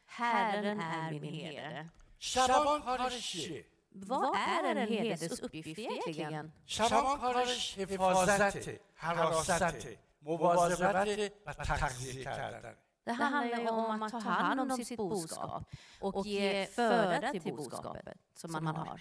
Herren 0.06 0.80
är 0.80 1.12
min 1.12 1.34
herde. 1.34 1.90
شبان 2.20 2.82
کارش 2.82 3.32
چیه 3.32 3.66
Vad 3.95 4.37
är 4.37 4.65
en 4.65 4.89
herdes 4.89 5.41
uppgift 5.41 5.79
egentligen? 5.79 6.53
شبان 6.67 7.19
کارش 7.21 7.79
حفاظت 7.79 8.69
حراست 8.95 9.89
مواظبت 10.23 11.33
و 11.47 11.53
تغذیه 11.53 12.25
کردن 12.25 12.75
Det 13.05 13.13
handlar 13.13 13.61
ju 13.61 13.69
om 13.69 14.03
att 14.03 14.13
ta 14.13 14.19
hand 14.19 14.61
om 14.61 14.71
sitt 14.85 14.97
boskap 14.97 15.65
och 16.01 16.27
ge 16.27 16.67
föda 16.67 17.33
till 17.33 17.55
boskapet 17.55 18.19
som 18.35 18.53
man 18.53 18.67
har. 18.67 19.01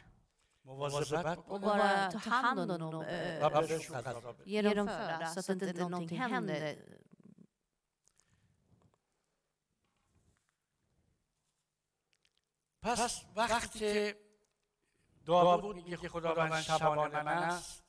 مواظبت 0.66 1.38
Och 1.48 1.62
bara 1.62 2.12
ta 2.12 2.18
hand 2.18 2.72
om 2.72 2.80
dem, 2.80 3.02
eh, 3.04 3.46
و 3.46 3.50
بهشون 3.50 3.96
غذا 3.98 4.20
بده. 4.20 4.44
ge 4.46 4.62
dem 4.62 4.88
föda 4.88 5.28
så 5.28 5.40
att 5.40 5.50
inte 5.50 5.74
någonting 5.74 6.20
händer. 6.20 6.76
پس 12.82 13.22
وقتی 13.36 13.80
که 13.80 14.16
داوود 15.26 15.76
میگه 15.76 15.98
خداوند 15.98 16.62
شبان 16.62 17.12
من 17.12 17.28
است 17.28 17.84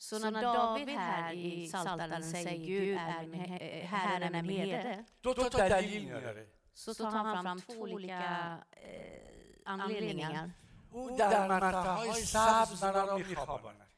Så 0.00 0.18
när 0.18 0.42
David 0.42 0.88
här 0.88 1.32
i 1.34 1.66
Psaltaren 1.68 2.22
säger 2.22 2.66
Gud 2.66 2.98
är 2.98 3.26
min, 3.26 3.44
he- 3.44 3.84
Herren 3.86 4.34
är 4.34 4.42
min 4.42 4.60
herde 4.70 5.04
دو 5.22 5.34
تا 5.34 5.68
دلیل 5.68 6.04
میاره 6.04 6.46
så 6.74 6.94
tar 6.94 7.10
han 7.10 7.44
fram 7.44 7.60
två 7.60 7.72
olika 7.82 8.58
eh, 8.70 9.72
anledningar. 9.74 10.50
او 10.92 11.16
در 11.16 11.48
مرتعهای 11.48 12.12
سبز 12.12 12.84
مرا 12.84 13.04
را 13.04 13.16
میخواباند 13.18 13.88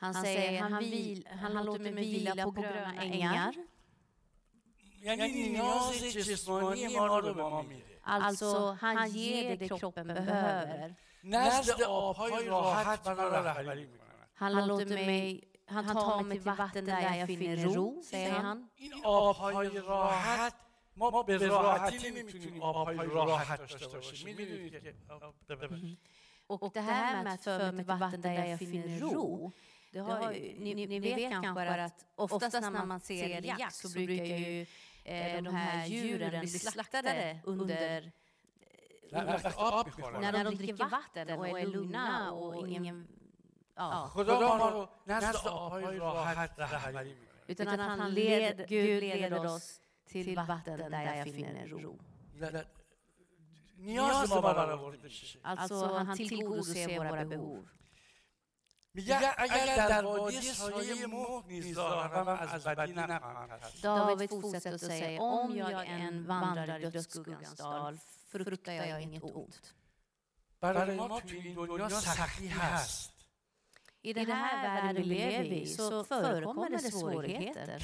Han 0.00 0.14
säger 0.14 0.60
han, 0.62 0.78
vil, 0.78 1.28
han 1.42 1.52
låter 1.64 1.90
mig 1.92 2.04
vila 2.04 2.44
på 2.44 2.50
gröna 2.50 2.92
ängar. 3.02 3.54
یعنی 5.02 5.48
نیاز 5.48 6.02
جسمانی 6.02 6.96
ما 6.96 7.18
رو 7.18 7.34
به 7.34 7.42
ما 7.42 7.62
میده 7.62 7.84
Alltså, 8.04 8.72
han 8.80 8.96
ger 9.10 9.56
det 9.56 9.68
kroppen 9.68 10.06
behöver. 10.06 10.94
نزد 11.24 11.82
آبهای 11.82 12.46
راحت 12.46 13.08
مرا 13.08 13.42
رهبری 13.44 13.86
میکنند 13.86 14.08
Han 14.40 14.66
låter 14.66 15.06
mig, 15.06 15.44
han 15.66 15.84
tar 15.86 16.22
mig 16.22 16.38
till 16.38 16.52
vatten 16.52 16.84
där 16.84 17.16
jag 17.16 17.26
finner 17.26 17.56
ro, 17.56 18.02
säger 18.02 18.32
han. 18.32 18.68
این 18.76 18.92
آبهای 19.04 19.78
راحت 19.78 20.54
ما 20.96 21.22
به 21.22 21.36
راحتی 21.38 22.10
نمیتونیم 22.10 22.62
آبهای 22.62 23.08
راحت 23.08 23.58
داشته 23.58 23.88
باشیم 23.88 24.36
میدونید 24.36 24.72
که 24.82 24.94
Och 26.50 26.70
det 26.74 26.80
här 26.80 27.24
med 27.24 27.32
att 27.34 27.44
föra 27.44 27.72
mig 27.72 27.84
till 27.84 27.94
vatten 27.94 28.20
där 28.20 28.44
jag 28.44 28.58
finner 28.58 28.98
ro, 29.00 29.52
det 29.92 29.98
har, 30.00 30.32
ju- 30.32 30.54
ni, 30.58 30.86
ni 30.86 30.98
vet 31.00 31.30
kanske 31.32 31.68
att 31.68 32.04
oftast 32.16 32.60
när 32.60 32.84
man 32.84 33.00
ser 33.00 33.42
jakt 33.44 33.74
så 33.74 33.88
brukar 33.88 34.24
ju 34.24 34.66
eh, 35.04 35.42
de 35.42 35.54
här 35.54 35.86
djuren 35.86 36.40
bli 36.40 36.48
slaktade 36.48 37.40
under 37.44 38.12
när 39.13 40.43
de 40.43 40.55
dricker 40.55 40.89
vatten 40.89 41.39
och 41.39 41.59
är 41.59 41.65
lugna 41.65 42.31
och 42.31 42.67
ingen... 42.67 43.07
Utan 47.47 47.79
att 47.79 47.99
han 47.99 48.13
led, 48.13 48.65
Gud 48.69 49.03
leder 49.03 49.45
oss 49.45 49.79
till 50.07 50.35
vatten 50.35 50.91
där 50.91 51.15
jag 51.17 51.23
finner 51.23 51.67
ro. 51.67 51.99
Alltså 55.41 55.85
han 55.85 56.17
tillgodoser 56.17 56.97
våra 56.99 57.25
behov. 57.25 57.67
David 63.81 64.29
fortsätter 64.29 64.73
och 64.73 64.79
säger 64.79 65.21
om 65.21 65.57
jag 65.57 65.87
än 65.87 66.27
vandrar 66.27 66.79
i 66.79 66.89
dödsskuggans 66.89 67.57
dal 67.57 67.99
fruktar 68.39 68.73
jag 68.73 69.01
inget 69.01 69.23
ont. 69.23 69.73
I. 72.41 72.51
I 74.05 74.13
den 74.13 74.25
här 74.25 74.63
världen 74.63 75.03
vi 75.03 75.03
lever 75.03 75.43
i 75.43 75.65
så 75.67 76.03
förekommer 76.03 76.69
det 76.69 76.79
svårigheter. 76.79 77.79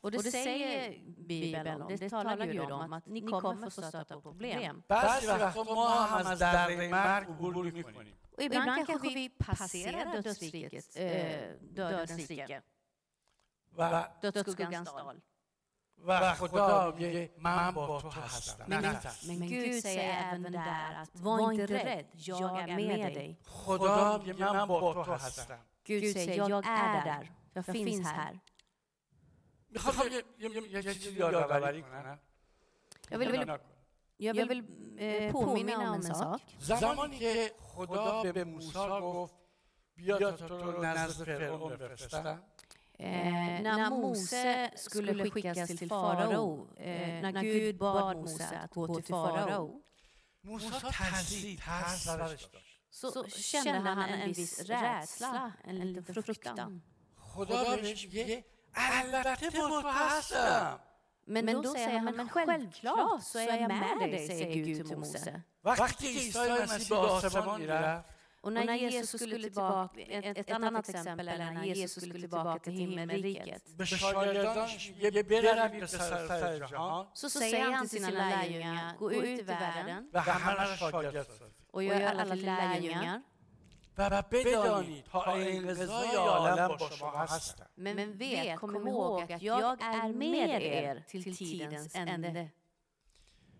Och 0.00 0.12
det 0.12 0.22
säger 0.22 0.98
Bibeln, 1.28 1.84
det 1.88 2.10
talar 2.10 2.46
Gud 2.46 2.70
om, 2.70 2.92
att 2.92 3.06
ni 3.06 3.20
kommer 3.20 3.70
få 3.70 3.82
stöta 3.82 4.14
på 4.14 4.20
problem. 4.20 4.82
Och 8.36 8.42
ibland 8.42 8.86
kanske 8.86 9.08
vi 9.08 9.28
passerar 9.28 10.22
dödsriket, 10.22 10.96
eh, 10.96 11.04
eh, 11.04 11.54
dödens 11.60 12.28
rike. 12.28 12.62
Dödsskuggans 14.20 14.92
dal. 14.92 15.20
و 16.06 16.34
خدا 16.34 16.94
میگه 16.98 17.30
من 17.38 17.70
با 17.70 18.00
تو 18.00 18.08
هستم. 18.10 18.74
نترس 18.74 19.24
men 19.24 19.48
Gud 19.48 19.82
säger 19.82 20.32
även 20.32 20.52
där 20.52 20.94
att 21.02 21.10
var 21.14 21.52
inte 21.52 21.66
rädd, 21.66 22.06
jag 22.14 22.58
är 22.58 22.76
med 22.76 23.12
dig. 23.14 23.38
خدا 23.44 24.18
میگه 24.18 24.52
من 24.52 24.66
با 24.66 25.04
تو 25.04 25.12
هستم. 25.12 25.58
Gud 25.84 26.12
säger 26.12 26.48
jag 26.48 26.62
är 26.66 27.04
där, 27.04 27.30
jag 27.54 27.64
finns 27.66 28.06
här. 28.06 28.40
می‌خوام 29.68 30.08
یه- 30.12 30.24
یه 30.38 30.84
یه 30.84 30.94
چیزی 30.94 31.10
یادآوری 31.12 31.82
کنم. 31.82 32.18
Jag 33.10 33.18
vill, 33.18 33.58
jag 34.18 34.34
vill 34.52 34.62
eh, 34.98 35.32
påminna 35.32 35.76
om 35.90 35.94
en 35.94 36.14
sak. 36.14 36.40
زمانی 36.60 37.18
که 37.18 37.52
خدا 37.60 38.22
به 38.32 38.44
موسی 38.44 38.72
گفت 39.02 39.34
بیا 39.96 40.18
تا 40.18 40.48
تو 40.48 40.72
رو 40.72 40.82
نزد 40.84 41.24
فرعون 41.24 41.76
بفرستم. 41.76 42.42
Eh, 43.00 43.56
eh, 43.56 43.62
när 43.62 43.90
Mose 43.90 44.70
skulle 44.76 45.30
skickas 45.30 45.68
till 45.68 45.88
farao, 45.88 46.68
eh, 46.76 47.16
eh 47.16 47.22
när 47.22 47.42
Gud 47.42 47.78
bad 47.78 48.16
Mose 48.16 48.60
att 48.64 48.70
gå 48.70 48.94
till 48.94 49.04
farao, 49.04 49.82
så 52.90 53.24
kände 53.24 53.90
han 53.90 54.10
en 54.10 54.32
viss 54.32 54.62
rädsla, 54.62 55.52
en 55.64 55.92
liten 55.92 56.22
fruktan. 56.22 56.82
Men 61.24 61.46
då 61.46 61.74
säger 61.74 61.98
han, 61.98 62.16
men 62.16 62.28
självklart 62.28 63.24
så 63.24 63.38
är 63.38 63.60
jag 63.60 63.68
med 63.68 64.10
dig, 64.10 64.26
säger 64.26 64.54
Gud 64.54 64.86
till 64.86 64.96
Mose. 64.96 65.42
وقتی 68.43 68.45
عیسی 68.45 68.45
مسیح 68.45 68.45
به 68.45 68.45
آسمان 68.45 68.45
میرفت 68.45 68.45
Och 68.45 68.53
när 68.53 68.75
Jesus 68.75 69.21
skulle 69.21 69.39
tillbaka, 69.39 70.01
ett, 70.01 70.37
ett 70.37 70.51
annat 70.51 70.89
exempel 70.89 71.27
är 71.27 71.37
när 71.37 71.63
Jesus 71.63 72.03
skulle 72.03 72.19
tillbaka 72.19 72.59
till 72.59 72.73
himmelriket, 72.73 73.77
به 73.77 73.85
شاگردانش 73.85 74.89
میگه 74.89 75.23
بروید 75.23 75.79
به 75.79 75.87
سراسر 75.87 76.67
جهان 76.67 77.07
så 77.13 77.29
säger 77.29 77.71
han 77.71 77.87
till 77.87 78.05
sina 78.05 78.09
lärjungar, 78.09 78.97
gå 78.97 79.13
ut 79.13 79.39
i 79.39 79.41
världen 79.41 80.09
و 80.13 80.19
همه 80.19 80.69
را 80.69 80.75
شاگرد 80.75 81.23
سازید 81.23 81.53
och 81.71 81.83
gör 81.83 82.01
alla 82.01 82.25
till 82.25 82.45
lärjungar, 82.45 83.21
و 83.97 84.23
بدانید 84.31 85.03
تا 85.11 85.23
انقضای 85.23 86.15
عالم 86.15 86.67
با 86.67 86.89
شما 86.89 87.11
هستم 87.11 87.65
men 87.75 88.17
vet, 88.17 88.59
kom 88.59 88.87
ihåg 88.87 89.31
att 89.31 89.41
jag 89.41 89.81
är 89.81 90.13
med 90.13 90.61
er 90.61 91.03
till 91.07 91.37
tidens 91.37 91.95
ände. 91.95 92.49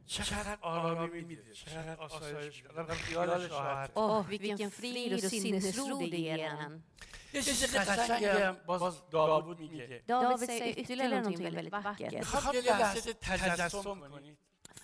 چقدر 0.09 0.57
آرامی 0.61 1.21
میده 1.21 1.53
چقدر 1.53 1.95
آسایش 1.99 2.63
میده 2.63 2.81
آدم 2.81 2.93
خیالش 2.93 3.51
راحت 3.51 3.91
Åh, 3.95 4.25
vilken 4.29 4.69
frid 4.79 5.13
och 5.13 5.19
sinnesro 5.31 5.99
det 5.99 6.17
ger 6.27 6.39
en. 6.39 6.83
یه 7.33 7.41
چیز 7.41 7.75
قشنگم 7.75 8.57
باز 8.65 9.09
داوود 9.11 9.59
میگه 9.59 10.03
David 10.07 10.45
säger 10.47 10.79
ytterligare 10.79 11.21
någonting 11.21 11.55
väldigt 11.55 11.73
vackert. 11.73 12.13
میخوام 12.13 12.55
یه 12.55 12.61
لحظه 12.61 13.13
تجسم 13.13 13.99
کنید 14.09 14.37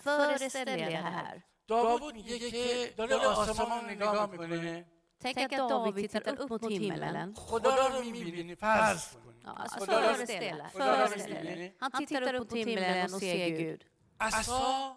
Föreställ 0.04 0.68
er 0.68 0.90
det 0.90 0.96
här. 0.96 1.42
داوود 1.68 2.14
میگه 2.14 2.50
که 2.50 2.94
داره 2.96 3.16
آسمان 3.16 3.80
رو 3.84 3.90
نگاه 3.90 4.30
میکنه 4.30 4.84
Tänk 5.24 5.38
att 5.38 5.50
David 5.70 6.10
tittar 6.10 6.34
upp 6.42 6.50
mot 6.50 6.64
himmelen. 6.72 7.34
خدا 7.36 7.86
رو 7.88 8.02
میبینی 8.04 8.54
فرض 8.54 9.08
کنید 9.08 9.42
Ja, 9.46 9.50
alltså 9.62 9.78
خدا 9.80 9.98
رو 10.00 10.14
föreställa, 10.14 10.68
خدا 10.68 11.00
رو 11.00 11.06
föreställa. 11.06 11.50
میبینی 11.50 11.72
Han 11.82 11.90
tittar 11.98 12.22
upp 12.34 12.38
mot 12.50 12.52
himmelen 12.58 13.14
och 13.14 13.20
ser 13.20 13.48
Gud. 13.48 13.84
عصا 14.20 14.96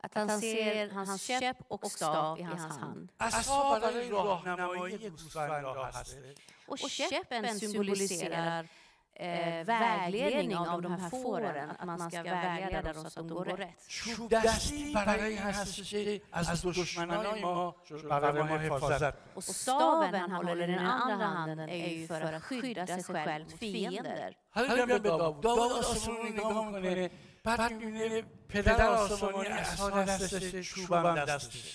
Att 0.00 0.14
han 0.14 0.40
ser 0.40 0.90
hans 0.90 1.22
käpp 1.22 1.56
och 1.68 1.90
stav 1.90 2.38
i 2.38 2.42
hans 2.42 2.78
hand. 2.78 3.12
Och 6.66 6.78
käppen 6.78 7.60
symboliserar 7.60 8.68
Eh, 9.20 9.58
eh, 9.58 9.64
vägledning 9.64 10.56
av 10.56 10.82
de 10.82 10.92
här 10.92 11.10
fåren, 11.10 11.70
att 11.78 11.86
man 11.86 12.10
ska 12.10 12.22
vägleda 12.22 12.92
dem 12.92 13.02
så 13.02 13.20
att 13.20 13.28
de 13.28 13.28
går 13.28 13.44
rätt. 13.44 13.78
Och 19.34 19.44
staven 19.44 20.30
han 20.30 20.46
håller 20.46 20.68
i 20.68 20.72
den 20.72 20.86
andra 20.86 21.26
handen 21.26 21.68
är 21.68 21.88
ju 21.88 22.06
för 22.06 22.32
att 22.32 22.42
skydda 22.42 22.86
sig 22.86 23.04
själv 23.04 23.44
mot 23.44 23.58
fiender. 23.58 24.36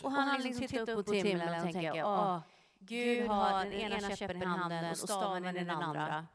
Och 0.04 0.12
han 0.12 0.42
liksom, 0.42 0.50
liksom 0.50 0.68
tittar 0.68 0.94
upp 0.94 1.06
på 1.06 1.14
himlen 1.14 1.56
och 1.56 1.72
tänker, 1.74 2.04
Gud 2.86 3.28
har 3.28 3.66
den 3.66 3.74
ena 3.74 4.16
käppen 4.16 4.42
i 4.42 4.46
handen 4.46 4.92
och 4.92 4.98
staven 4.98 5.46
i 5.46 5.54
den 5.54 5.70
andra. 5.70 6.28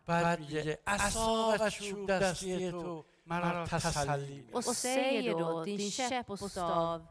Och 4.52 4.64
säger 4.64 5.38
då, 5.38 5.64
din 5.64 5.90
käpp 5.90 6.30
och 6.30 6.50
stav, 6.50 7.06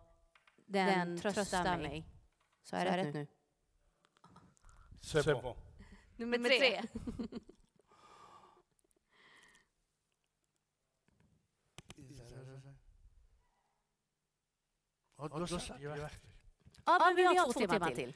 den 0.65 1.17
tröstar 1.17 1.77
mig. 1.77 2.05
Så 2.63 2.75
är 2.75 2.85
det 2.85 2.97
rätt 2.97 3.13
nu? 3.13 3.27
Sebo. 5.01 5.55
Nummer 6.15 6.49
tre. 6.49 6.81
Ja, 16.85 16.99
men 17.05 17.15
vi 17.15 17.25
har 17.25 17.53
två 17.53 17.59
timmar 17.59 17.91
till. 17.91 18.13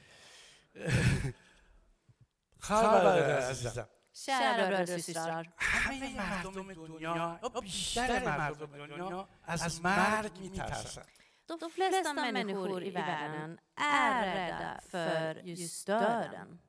خبر 2.59 3.37
عزیزم 3.37 3.87
Kära 4.27 4.67
bröder 4.67 4.97
och 4.97 5.03
systrar. 5.03 5.45
همه 5.57 6.15
مردم 6.17 6.73
دنیا 6.73 7.39
یا 7.43 7.49
بیشتر 7.61 8.37
مردم 8.37 8.65
دنیا 8.87 9.27
از 9.43 9.81
مرگ 9.81 10.31
میترسن 10.39 11.01
De 11.63 11.69
flesta 11.77 12.13
människor 12.13 12.83
i 12.83 12.91
världen 12.91 13.59
är 13.77 14.25
rädda 14.35 14.81
för 14.91 15.35
just 15.43 15.87
döden. 15.87 16.59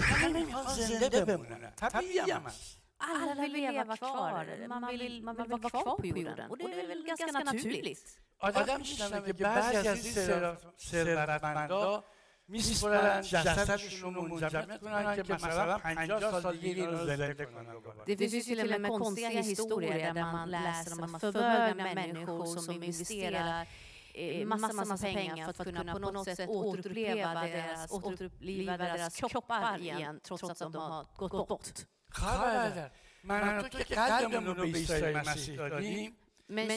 همه 0.00 0.28
نمیخوان 0.28 0.74
زنده 0.74 1.24
بمونن 1.24 1.70
طبیعی 1.76 2.18
هم 2.30 2.42
هست 2.46 2.78
Alla 3.00 3.34
vill 3.42 3.52
leva 3.52 3.96
kvar. 3.96 4.44
Man 4.74 4.82
vill, 4.92 5.22
man 5.26 5.34
vill 5.36 5.48
vara 5.54 5.70
kvar 5.70 5.96
på 5.96 6.06
jorden. 6.06 6.50
Och 6.50 6.58
det 6.58 6.64
är 6.82 6.86
väl 6.92 7.02
ganska 7.10 7.26
naturligt. 7.50 8.18
آدم 8.40 8.78
میشنوه 8.80 9.26
که 9.26 9.32
بعضی 9.32 9.76
از 9.76 10.04
این 10.04 10.14
ثروت- 10.14 10.80
ثروتمندا 10.80 12.04
میسپرن 12.48 13.22
جسدشون 13.22 14.14
رو 14.14 14.28
منجمد 14.28 14.72
میکنن 14.72 15.16
که 15.16 15.34
مثلا 15.34 15.78
50 15.78 16.40
سال 16.40 16.56
دیگه 16.56 16.82
این 16.82 16.90
رو 16.90 17.06
زنده 17.06 17.44
کنن 17.44 17.72
دوباره. 17.72 18.04
Det 18.06 18.16
finns 18.16 18.34
ju 18.34 18.42
till 18.42 18.74
och 18.74 18.80
med 18.80 18.90
konstiga 18.90 19.28
historier 19.28 20.14
där 20.14 20.32
man 20.32 20.50
läser 20.50 21.02
om 21.02 21.14
att 21.14 21.20
förmögna 21.20 21.94
människor 21.94 22.46
som 22.46 22.74
investerar 22.74 23.66
eh, 24.14 24.46
massa, 24.46 24.72
massa 24.72 25.06
pengar 25.06 25.52
för 25.52 25.62
att 25.62 25.68
kunna 25.68 25.92
på 25.92 25.98
något 25.98 26.24
sätt 26.24 26.48
återuppleva 26.48 27.34
deras, 27.34 27.92
återuppliva 27.92 28.76
deras 28.76 29.16
kroppar 29.16 29.78
igen 29.80 30.20
trots 30.22 30.44
att 30.44 30.58
de 30.58 30.74
har 30.74 31.06
gått 31.16 31.48
bort. 31.48 31.78
خبر 32.10 32.68
دار 32.70 32.90
من 33.24 33.58
و 33.58 33.62
تو 33.62 33.78
که 33.78 33.94
قلبمون 33.94 34.56
رو 34.56 34.62
به 34.62 34.78
عیسی 34.78 35.12
مسیح 35.12 35.56
دادیم 35.56 36.16
Men 36.47 36.71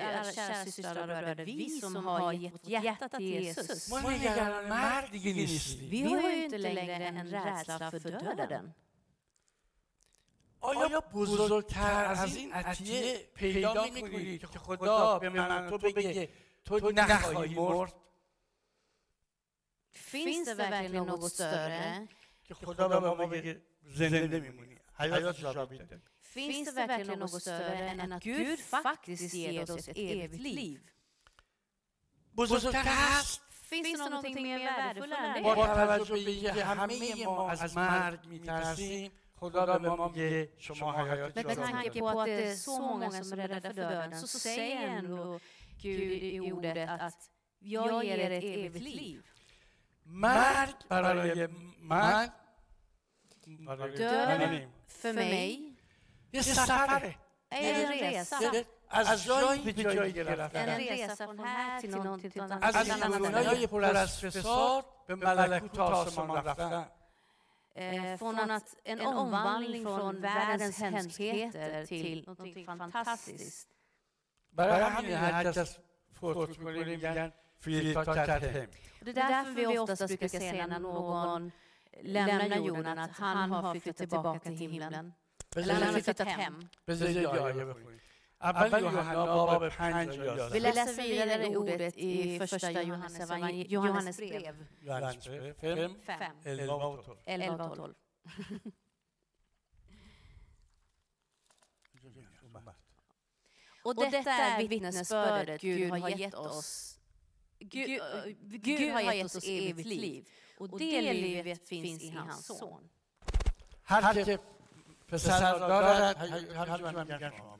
alla 0.00 0.32
kära 0.32 0.64
systrar 0.64 0.96
och 1.00 1.06
bröder, 1.06 1.44
vi 1.44 1.80
som 1.80 1.96
har 1.96 2.32
gett 2.32 2.54
vårt 2.54 2.66
hjärta 2.66 3.08
till 3.08 3.42
Jesus, 3.44 3.88
vi 5.90 6.02
har 6.02 6.30
ju 6.30 6.44
inte 6.44 6.58
längre 6.58 6.94
en 6.94 7.30
rädsla 7.30 7.90
för 7.90 8.00
döden. 8.00 8.72
آیا 10.60 11.00
بزرگتر 11.00 12.04
از 12.04 12.36
این 12.36 12.52
عطیه 12.52 13.30
پیدا 13.34 13.84
می‌کنید 13.84 14.40
که 14.40 14.58
خدا 14.58 15.18
به 15.18 15.28
من 15.28 15.70
تو 15.70 15.78
بگه 15.78 16.28
تو 16.64 16.90
نخواهی 16.90 17.54
مرد 17.54 17.92
Finns 19.92 20.48
det 20.48 20.54
verkligen 20.54 21.06
något 21.06 21.32
större? 21.32 22.08
که 22.44 22.54
خدا 22.54 22.88
به 22.88 23.00
ما 23.00 23.26
بگه 23.26 23.62
زنده 23.82 24.40
میمونی 24.40 24.78
حیات 24.98 25.36
جاوید 25.40 26.02
داری. 26.37 26.53
Finns 26.53 26.75
det 26.75 26.87
verkligen 26.87 27.19
något 27.19 27.41
större 27.41 27.89
än 27.89 28.11
att 28.11 28.23
Gud 28.23 28.59
faktiskt 28.59 29.33
ger 29.33 29.71
oss 29.71 29.87
ett 29.87 29.97
evigt 29.97 30.43
liv? 30.43 30.79
بزرگتر 32.37 32.83
هست 32.85 33.41
Finns 33.69 33.99
det 33.99 34.09
någonting 34.09 34.43
mer 34.43 34.59
värdefullt 34.59 35.13
än 35.13 35.43
با 35.43 35.55
det? 35.55 35.73
توجه 35.73 36.25
به 36.25 36.31
اینکه 36.31 36.65
همه 36.65 37.25
ما 37.25 37.49
از 37.51 37.75
مرگ 37.77 38.25
میترسیم 38.27 39.11
خدا 39.35 39.79
به 39.79 39.89
ما 39.89 40.07
میگه 40.07 40.49
شما 40.57 40.91
حیات 40.93 41.35
Med 41.37 41.43
جاوید 41.43 41.57
tanke 41.57 41.89
داری. 41.89 41.99
på 41.99 42.19
att 42.19 42.25
det 42.25 42.51
är 42.51 42.55
så 42.55 42.79
många 42.79 43.11
som 43.11 43.39
är 43.39 43.47
rädda 43.47 43.73
för 43.73 43.81
döden 43.81 44.19
så 44.19 44.39
säger 44.39 44.87
ändå 44.87 45.39
Gud 45.81 46.23
i 46.23 46.51
ordet 46.51 46.89
att 46.89 47.29
jag 47.59 48.03
ger 48.05 48.17
er 48.17 48.31
ett 48.31 48.43
evigt 48.43 48.85
liv. 48.85 49.23
مرگ 50.05 50.75
برای 50.89 51.47
من 51.81 52.29
برای 53.65 53.97
Döden 53.97 54.49
من 54.49 54.67
för 54.87 55.13
mig 55.13 55.66
det 56.30 56.38
är 57.50 57.84
en 57.84 57.88
resa. 57.92 58.36
En 58.90 60.78
resa 60.78 61.16
från 61.16 61.38
här 61.38 61.80
till 61.80 61.90
någonting 61.90 62.32
annat. 62.40 62.64
Från 68.18 68.50
att 68.50 68.74
en 68.84 69.00
omvandling 69.00 69.84
från 69.84 70.20
världens 70.20 70.78
hemskheter 70.80 71.86
till 71.86 72.24
någonting 72.26 72.66
fantastiskt. 72.66 73.68
Det 74.50 74.62
är 79.10 79.14
därför 79.14 79.52
vi 79.52 79.78
oftast 79.78 80.06
brukar 80.06 80.28
se 80.28 80.66
när 80.66 80.78
någon 80.78 81.52
lämnar 82.02 82.56
jorden 82.56 82.98
att 82.98 83.10
han 83.10 83.50
har 83.50 83.72
flyttat 83.72 83.96
tillbaka 83.96 84.38
till 84.38 84.52
himlen. 84.52 85.12
Eller 85.56 85.74
han 85.74 85.82
har 85.82 85.92
flyttat 85.92 86.28
hem. 86.28 86.68
Precis, 86.86 87.16
jag 87.16 87.36
är. 87.36 87.88
Vi 90.52 90.60
läser 90.60 91.02
vidare 91.02 91.56
ordet 91.56 91.96
i 91.96 92.38
första 92.38 92.82
Johannes, 92.82 93.30
Johannes 93.70 94.16
brev. 94.16 94.66
Johannes 94.80 95.26
brev. 95.60 95.94
5, 96.04 96.36
11 96.44 97.64
och 97.64 97.76
12. 97.76 97.94
och 103.82 103.94
detta 103.94 104.30
är 104.30 104.68
vittnesbördet 104.68 105.60
Gud 105.60 105.90
har 105.90 106.08
gett 106.08 106.34
oss. 106.34 106.98
Gud, 107.58 108.00
Gud 108.40 108.92
har 108.92 109.12
gett 109.12 109.36
oss 109.36 109.44
evigt 109.44 109.88
liv. 109.88 110.28
och 110.58 110.78
det 110.78 111.12
livet 111.12 111.68
finns 111.68 112.02
i 112.02 112.10
hans 112.10 112.46
son. 112.46 112.88
پسر 115.07 115.51
را 115.51 115.67
دارد 115.67 116.17
هر 116.17 116.65
هر 116.69 116.77
چی 116.77 116.83
من 116.83 117.13
میگم 117.13 117.31
شما. 117.37 117.59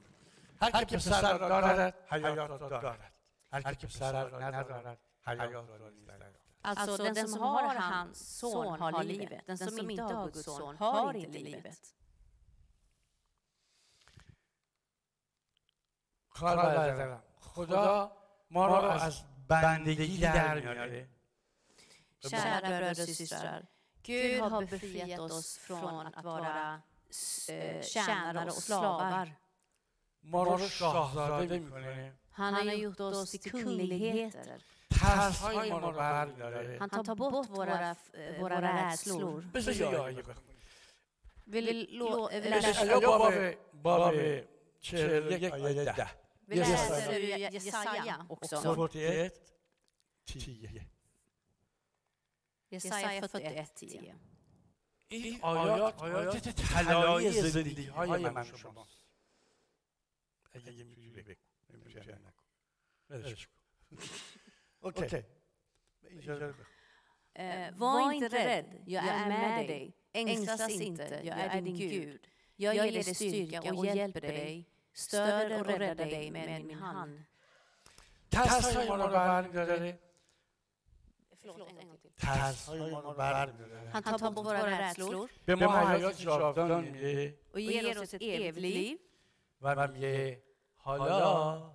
هر 0.62 0.84
که 0.84 0.97
پسر 0.97 1.38
را 1.38 1.49
دارد 1.49 1.95
حیات 2.10 2.38
را 2.38 2.58
دارد 2.58 3.13
هر 3.51 3.73
که 3.73 3.88
پسر 3.88 4.29
را 4.29 4.39
ندارد 4.39 4.97
حیات 5.25 5.69
را 5.69 5.89
ندارد 5.89 6.43
Alltså 6.65 7.03
den 7.03 7.27
som 7.27 7.41
har 7.41 7.75
hans 7.75 8.39
son 8.39 8.79
har 8.79 9.03
livet. 9.03 9.47
Den 9.47 9.58
som 9.58 9.89
inte 9.89 10.03
har 10.03 10.25
Guds 10.25 10.45
son 10.45 10.77
har 10.77 11.13
inte 11.13 11.38
livet. 11.39 11.93
کار 16.29 16.56
بردارم 16.56 17.23
خدا 17.39 18.12
ما 18.51 18.67
را 18.67 18.93
از 18.93 19.23
بندگی 19.47 20.17
در 20.17 20.60
میاره 20.60 21.08
Kära 22.29 22.62
bröder 22.62 23.01
och 23.01 23.15
systrar. 23.15 23.65
Gud 24.03 24.41
har 24.41 24.65
befriat 24.65 25.19
oss 25.19 25.58
från 25.58 26.08
att 26.08 26.25
vara 26.25 26.82
Eh, 27.49 27.55
eh, 27.55 27.83
tjänare 27.83 28.51
och 28.51 28.55
slavar. 28.55 29.33
Han 32.31 32.55
har 32.55 32.62
gjort 32.62 33.01
oss 33.01 33.31
till 33.31 33.51
kungligheter. 33.51 34.62
Han 36.79 36.90
tar 36.90 37.14
bort 37.14 37.49
våra, 37.51 37.97
våra 38.40 38.62
rädslor. 38.62 39.44
Vill 41.44 42.01
eh, 42.33 42.51
läser 42.51 42.87
du 47.12 47.29
Jesaja? 47.29 48.27
också? 48.29 48.75
41, 48.75 49.33
10. 50.27 50.85
Jesaja 52.68 53.29
41, 53.29 53.75
10. 53.75 54.14
این 55.08 55.41
آیات 55.41 56.01
آیات 56.01 56.49
طلایی 56.49 57.32
زندگی 57.32 57.86
های 57.86 58.29
من 58.29 58.41
و 58.41 58.58
شماست 58.58 59.03
اگه 60.53 60.73
یه 60.73 60.84
میتونی 60.84 61.12
بگو 61.12 61.34
نمی‌تونی 61.69 62.06
نکن 62.06 62.43
ولش 63.10 63.47
کن. 63.47 63.53
اوکی 64.82 65.23
اینجا 66.03 66.38
رو 66.38 66.53
بخون. 66.53 66.65
Eh, 67.36 67.71
var 67.71 68.12
inte 68.12 68.27
rädd, 68.27 68.84
jag 68.86 69.03
är 69.06 69.27
med 69.27 69.67
dig. 69.67 69.93
Ängslas 70.12 70.69
inte, 70.69 71.21
jag 71.23 71.38
är 71.39 71.62
din 71.62 71.75
Gud. 71.75 72.27
Jag 72.56 72.75
ger 72.75 72.91
dig 72.91 73.03
styrka 73.03 73.73
och 73.73 73.86
hjälper 73.86 74.21
dig, 74.21 74.65
stöder 74.93 75.60
och 75.60 75.67
räddar 75.67 76.06
dig 76.06 76.32
med 76.32 76.65
min 76.65 76.77
hand. 76.77 77.25
ترسایمان 78.32 78.99
رو 79.01 79.08
برمیداره 79.08 79.99
Förlåt, 81.41 81.69
en 81.69 81.88
gång 81.88 81.97
till. 81.97 82.07
ترس 82.18 82.68
های 82.68 82.90
ما 82.90 83.00
رو 83.00 83.12
برد 83.12 83.61
میره 83.61 83.90
حتی 83.90 84.12
تا 84.12 84.31
بخور 84.31 84.88
رسلور 84.88 85.31
به 85.46 85.54
ما 85.54 85.88
حیات 85.88 86.20
جاودان 86.20 86.85
میره 86.85 87.35
و 87.54 87.61
یه 87.61 87.92
روز 87.92 88.14
ایبلیل 88.14 88.98
و 89.62 89.74
من 89.74 90.37
حالا 90.76 91.72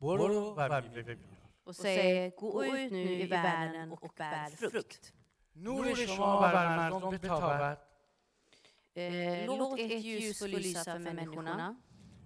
برو 0.00 0.14
و 0.14 0.28
برو 0.28 0.54
و 0.56 0.68
برو 0.68 0.88
ببینم 0.88 1.40
و 1.66 1.72
سه 1.72 2.34
گویت 2.36 2.92
نوی 2.92 3.26
و 3.26 3.28
برنن 3.28 3.90
و 3.90 3.96
بر 4.16 4.48
فرکت 4.48 5.12
نور 5.56 5.94
شما 5.94 6.36
و 6.36 6.40
بر 6.40 6.76
مردم 6.76 7.10
به 7.10 7.18
تابت 7.18 7.78
لغت 9.46 9.80
احیوز 9.80 10.38
فلیسا 10.38 10.82
فمه 10.82 11.24
کنم 11.24 11.76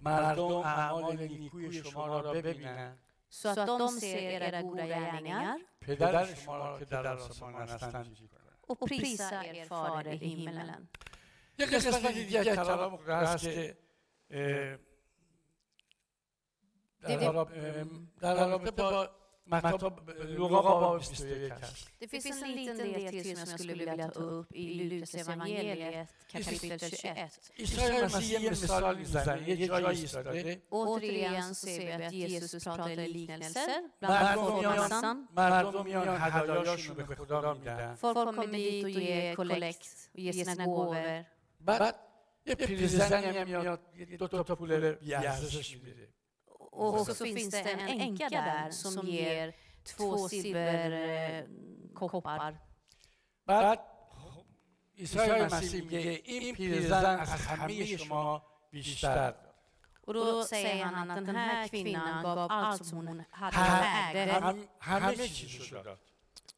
مردم 0.01 0.43
اعمال 0.43 1.17
نیکوی 1.17 1.73
شما 1.83 2.07
را 2.07 2.33
ببینند 2.33 3.04
så 3.35 3.49
att 3.49 3.67
de 3.67 3.89
ser 3.89 4.17
era 4.17 4.61
goda 4.61 4.85
gärningar. 4.85 5.59
och 8.67 8.87
prisa 8.87 9.45
er 9.45 9.65
fader 9.65 10.13
i 10.13 10.17
himmelen. 10.17 10.87
Jag 11.55 11.81
ska 11.81 11.91
kalla 12.55 12.87
och 12.87 13.01
det 13.05 13.13
här 13.13 13.37
Det 17.07 17.13
är 17.13 19.19
det 21.99 22.07
finns 22.07 22.41
en 22.43 22.51
liten 22.51 22.77
del 22.77 23.09
till 23.11 23.37
som 23.37 23.49
jag 23.49 23.59
skulle 23.59 23.73
vilja 23.73 24.09
ta 24.09 24.19
upp 24.19 24.51
i 24.55 24.73
Lukas 24.83 25.15
evangeliet 25.15 26.09
kapitel 26.31 26.79
21. 26.79 27.51
Återigen 30.69 31.55
ser 31.55 31.97
vi 31.97 32.05
att 32.05 32.13
Jesus 32.13 32.63
pratar 32.63 32.89
i 32.89 33.07
liknelser, 33.07 33.89
bland 33.99 34.13
annat. 34.13 34.35
Folk 37.99 38.35
kommer 38.35 38.47
dit 38.57 38.83
och 38.83 38.89
ger 38.89 39.35
kollekt 39.35 40.09
och 40.13 40.19
ger 40.19 40.33
sina 40.33 40.65
gåvor. 40.65 41.25
بعد 46.74 46.80
یه 46.80 46.84
پیرزنی 47.00 47.00
هم 47.02 47.06
میاد 47.06 47.06
یه 47.06 47.06
دو 47.06 47.06
تا 47.06 47.12
پول 47.12 47.12
بیارزش 47.12 47.14
میده 47.14 47.14
Och 47.14 47.16
så 47.16 47.24
finns 47.24 47.50
det 47.50 47.70
en 47.70 48.00
änka 48.00 48.28
där 48.30 48.70
som 48.70 49.06
ger 49.06 49.52
två 49.84 50.28
silverkoppar. 50.28 52.54
بعد 53.46 53.78
عیسی 54.98 55.18
مسیح 55.42 55.82
میگه 55.84 56.20
این 56.24 56.54
پیرزن 56.54 57.20
از 57.20 57.28
همه 57.30 57.96
شما 57.96 58.42
بیشتر 58.70 59.14
داد. 59.14 59.34
Och 60.06 60.14
då 60.14 60.42
säger 60.44 60.84
han 60.84 61.10
att 61.10 61.26
den 61.26 61.36
här 61.36 61.68
kvinnan 61.68 62.22
gav 62.22 62.38
allt 62.50 62.84
som 62.86 63.06
hon 63.06 63.24
hade 63.30 63.56
och 63.56 63.62
هم- 63.64 64.16
ägde. 64.16 64.32
هم- 64.32 64.68
همه 64.80 65.28
چیزشو 65.28 65.82
داد 65.82 65.98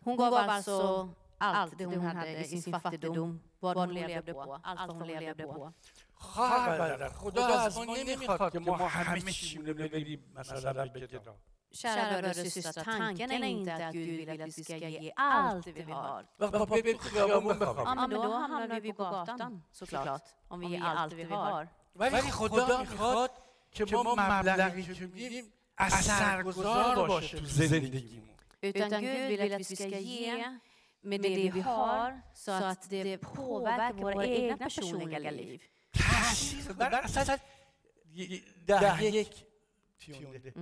Hon 0.05 0.16
gav 0.16 0.35
alltså 0.35 1.09
allt 1.38 1.79
det 1.79 1.85
hon 1.87 2.01
hade 2.01 2.45
i 2.45 2.62
sin 2.62 2.73
fattigdom, 2.73 3.40
vad 3.61 3.77
hon 3.77 3.95
levde 3.95 4.35
på, 4.35 4.53
allt 4.68 4.81
vad 4.88 4.97
hon 4.97 5.07
levde 5.09 5.45
på. 5.47 5.73
خواهر 6.16 6.79
برادر 6.79 7.09
خدا 7.09 7.47
از 7.47 7.79
ما 7.79 7.97
نمیخواد 7.97 8.53
که 8.53 8.59
ما 8.59 8.77
همه 8.77 9.33
چیمونه 9.33 9.73
ببریم 9.73 10.33
مثلا 10.37 10.73
به 10.73 11.01
گدا 11.01 11.37
Kära 11.73 12.11
bröder 12.11 12.31
och 12.31 12.53
systrar, 12.53 12.85
tanken 12.85 13.31
är 13.31 13.45
inte 13.45 13.87
att 13.87 13.92
Gud 13.95 14.29
vill 14.29 14.42
att 14.42 14.59
vi 14.59 14.64
ska 14.64 14.77
ge 14.77 15.12
allt 15.16 15.66
vi 15.66 15.83
har. 15.83 16.27
و 16.38 16.49
با 16.49 16.64
بریم 16.64 16.97
تو 16.97 17.09
خیابون 17.09 17.57
Ja, 17.61 17.73
بخوام 17.73 17.99
men 17.99 18.11
då 18.11 18.23
hamnar 18.23 18.81
vi 18.81 18.92
på 18.92 19.03
gatan 19.03 19.62
såklart, 19.73 20.23
om 20.49 20.61
vi 20.61 20.66
ger 20.66 20.83
allt 20.83 21.12
vi 21.12 21.23
har. 21.23 21.68
ولی 21.95 22.31
خدا 22.31 22.81
میخواد 22.81 23.31
که 23.73 23.85
ما 23.85 24.14
مبلغی 24.14 24.83
که 24.83 25.07
میدیم 25.07 25.53
اثرگذار 25.79 27.07
باشه 27.09 27.38
تو 27.38 27.47
زندگیمون 27.47 28.29
Utan 28.62 28.90
Gud 28.90 29.29
vill 29.29 29.53
att 29.53 29.61
vi 29.61 29.77
ska 29.77 29.99
ge 29.99 30.59
med 31.01 31.21
det 31.21 31.51
vi 31.51 31.61
har 31.61 32.21
så 32.35 32.53
att 32.53 32.90
det 32.90 33.18
påverkar 33.18 33.92
våra 33.92 34.27
egna 34.27 34.57
personliga 34.57 35.31
liv. 35.31 35.62
تاثیر 36.27 36.73
در 36.73 36.95
اصلا 36.95 37.38
ده 38.66 39.05
یک 39.05 39.45
تیونده 39.99 40.55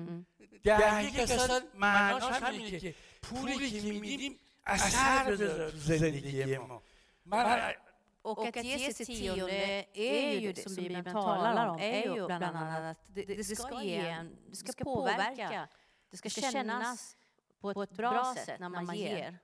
ده 0.64 1.04
یک 1.04 1.20
اصلا 1.20 1.60
معناش 1.74 2.42
همینه 2.42 2.80
که 2.80 2.94
پولی 3.22 3.70
که 3.70 3.92
میدیم 3.92 4.38
اثر 4.66 5.30
بذاره 5.30 5.70
تو 5.70 5.76
زندگی 5.76 6.58
ما 6.58 6.82
من 7.26 7.74
Och 8.22 8.46
att 8.46 8.64
ge 8.64 8.78
sitt 8.78 9.06
tionde 9.06 9.84
är 9.94 10.40
ju 10.40 10.52
det 10.52 10.62
som 10.62 10.74
Bibeln 10.74 11.04
talar 11.04 11.66
om, 11.66 11.78
är 11.80 12.14
ju 12.16 12.26
bland 12.26 12.44
annat 12.44 12.82
att 12.96 13.14
det, 13.14 13.24
det 13.24 13.44
ska 13.44 13.82
ge 13.82 13.96
en, 13.96 14.36
det 14.50 14.56
ska 14.56 14.84
påverka, 14.84 15.68
det 16.10 16.16
ska 16.16 16.28
kännas 16.28 17.16
på 17.60 17.82
ett 17.82 17.90
bra 17.90 18.34
sätt 18.34 18.60
när 18.60 18.68
man 18.68 18.96
ger. 18.96 19.40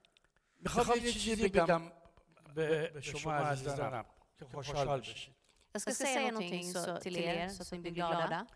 میخوام 0.59 0.99
یه 1.03 1.12
چیزی 1.12 1.49
بگم 1.49 1.83
به 2.55 2.91
به 2.95 3.01
شما 3.01 3.33
عزیزانم 3.33 4.05
که 4.39 4.45
خوشحال 4.45 5.01
بشید 5.01 5.35
Jag 5.73 5.83
ska 5.83 5.95
säga 5.95 6.31
någonting 6.33 6.73
så, 6.73 6.97
till 6.97 7.17
er 7.17 7.49
så 7.49 7.62
att 7.62 7.73
ni 7.73 7.79
blir 7.79 7.93
glada. 7.93 8.47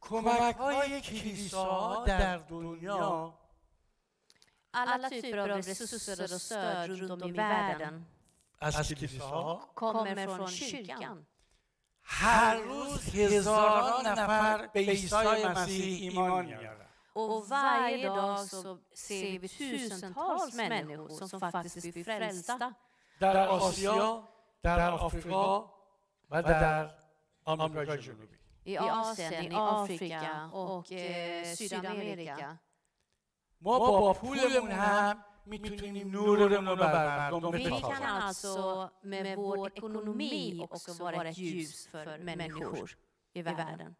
کمک 0.00 0.56
های 0.56 1.00
کلیسا 1.00 2.04
در 2.06 2.38
دنیا 2.38 3.34
Alla 4.74 5.10
typer 5.10 5.38
av 5.38 5.48
resurser 5.48 6.34
och 6.34 6.40
stöd 6.40 6.90
runt 6.90 7.22
om 7.22 7.28
i 7.28 7.32
världen 7.32 8.06
از 8.58 8.88
کلیساها 8.88 9.70
kommer 9.74 10.26
från 10.36 10.48
kyrkan. 10.48 11.26
هر 12.02 12.56
روز 12.56 13.14
هزاران 13.14 14.06
نفر 14.06 14.66
به 14.66 14.80
عیسی 14.80 15.46
مسیح 15.46 16.10
ایمان 16.10 16.46
میارن 16.46 16.86
Och 17.14 17.48
varje 17.48 18.08
dag 18.08 18.38
så 18.48 18.78
ser 18.94 19.38
vi 19.38 19.48
tusentals 19.48 20.54
människor 20.54 21.08
som 21.28 21.40
faktiskt 21.40 21.92
blir 21.92 22.04
frälsta. 22.04 22.74
در 23.20 23.48
آسیا 23.48 24.28
در 24.62 24.90
آفریقا 24.90 25.75
و 26.30 26.42
در 26.42 26.90
آمریکای 27.44 27.98
جنوبی 27.98 28.42
I 28.64 28.78
Asien, 28.78 29.52
i 29.52 29.54
Afrika 29.54 30.50
och 30.52 30.92
eh, 30.92 31.54
Sydamerika. 31.54 32.58
ما 33.60 33.78
با 33.78 34.12
پولمون 34.12 34.70
هم 34.70 35.24
میتونیم 35.46 36.10
نورمون 36.10 36.66
رو 36.66 36.76
بر 36.76 37.30
مردم 37.30 37.50
Vi 37.50 37.64
kan 37.64 37.70
بتابیم 37.70 38.02
alltså 38.02 38.90
med 39.02 39.36
vår 39.36 39.72
ekonomi 39.76 40.66
också 40.70 40.92
vara 40.92 41.28
ett 41.28 41.38
ljus 41.38 41.86
för 41.86 42.18
människor 42.18 42.96
i 43.32 43.42
världen. 43.42 43.96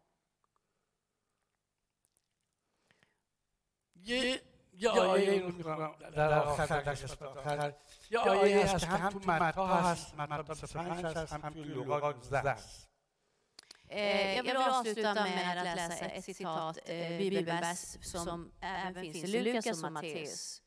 Jag 14.36 14.42
vill 14.42 14.56
avsluta 14.56 15.14
med 15.14 15.58
att 15.58 15.76
läsa 15.76 16.04
ett 16.04 16.24
citat, 16.24 16.78
eh, 16.86 17.12
eh, 17.12 17.18
bibelvers, 17.18 17.96
som 18.02 18.52
även 18.60 18.94
finns 19.02 19.16
i 19.16 19.26
Lukas 19.26 19.82
och 19.84 19.92
Matteus. 19.92 20.62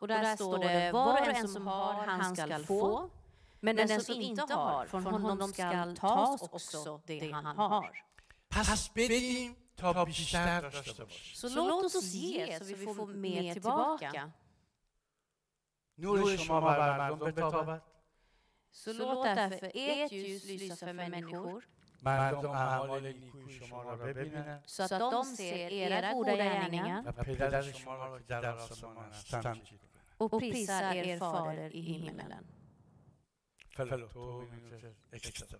Och 0.00 0.08
där 0.08 0.36
står 0.36 0.58
det, 0.58 0.92
var 0.92 1.20
och 1.20 1.26
en 1.26 1.48
som 1.48 1.66
har, 1.66 1.94
han 2.06 2.36
skall 2.36 2.64
få, 2.64 3.10
men 3.59 3.75
den 3.75 4.01
som 4.01 4.21
inte 4.21 4.53
har, 4.53 4.85
från 4.85 5.05
honom 5.05 5.53
skall 5.53 5.97
tas 5.97 6.41
också 6.41 7.01
det 7.05 7.31
han 7.31 7.45
har. 7.45 7.89
پس 8.49 8.89
بدیم 8.95 9.55
تا 9.77 10.05
بیشتر 10.05 10.61
داشته 10.61 11.03
باشیم 11.03 11.35
Så 11.35 11.47
låt 11.55 11.95
oss 11.95 12.13
ge 12.13 12.59
så 12.59 12.65
vi 12.65 12.75
får 12.85 13.07
mer 13.07 13.53
tillbaka. 13.53 14.31
نور 15.97 16.37
شما 16.37 16.61
بر 16.61 16.97
مردم 16.97 17.31
بتابد 17.31 17.81
Så 18.71 18.93
låt 18.93 19.23
därför 19.23 19.71
ert 19.75 20.11
ljus 20.11 20.45
lysa 20.45 20.75
för 20.75 20.93
människor 20.93 21.63
مردم 22.03 22.49
اعمال 22.51 23.13
نیکوی 23.13 23.59
شما 23.59 23.83
را 23.83 23.95
ببینند 23.97 24.63
så 24.65 24.83
att 24.83 24.89
de 24.89 25.23
ser 25.23 25.69
era 25.73 26.13
goda 26.13 26.35
gärningar 26.35 27.03
و 27.17 27.23
پدر 27.23 27.61
شما 27.61 27.95
را 27.95 28.19
که 28.19 28.25
در 28.27 28.55
آسمان 28.55 28.97
هستند 29.09 29.63
جی 29.63 29.77
کنند 29.77 29.95
och 30.17 30.31
prisar 30.41 30.93
er 30.95 31.19
fader 31.19 31.75
i 31.75 31.81
himmelen. 31.81 32.45
Förlåt. 33.76 34.12
Ursäkta. 35.12 35.56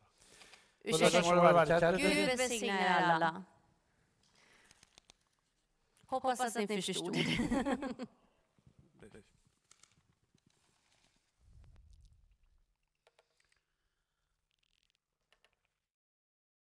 Gud 1.96 2.38
välsigne 2.38 2.87
er 2.87 3.03
alla. 3.03 3.44
Hoppas 6.07 6.40
att 6.40 6.68
ni 6.68 6.83
förstod. 6.83 7.16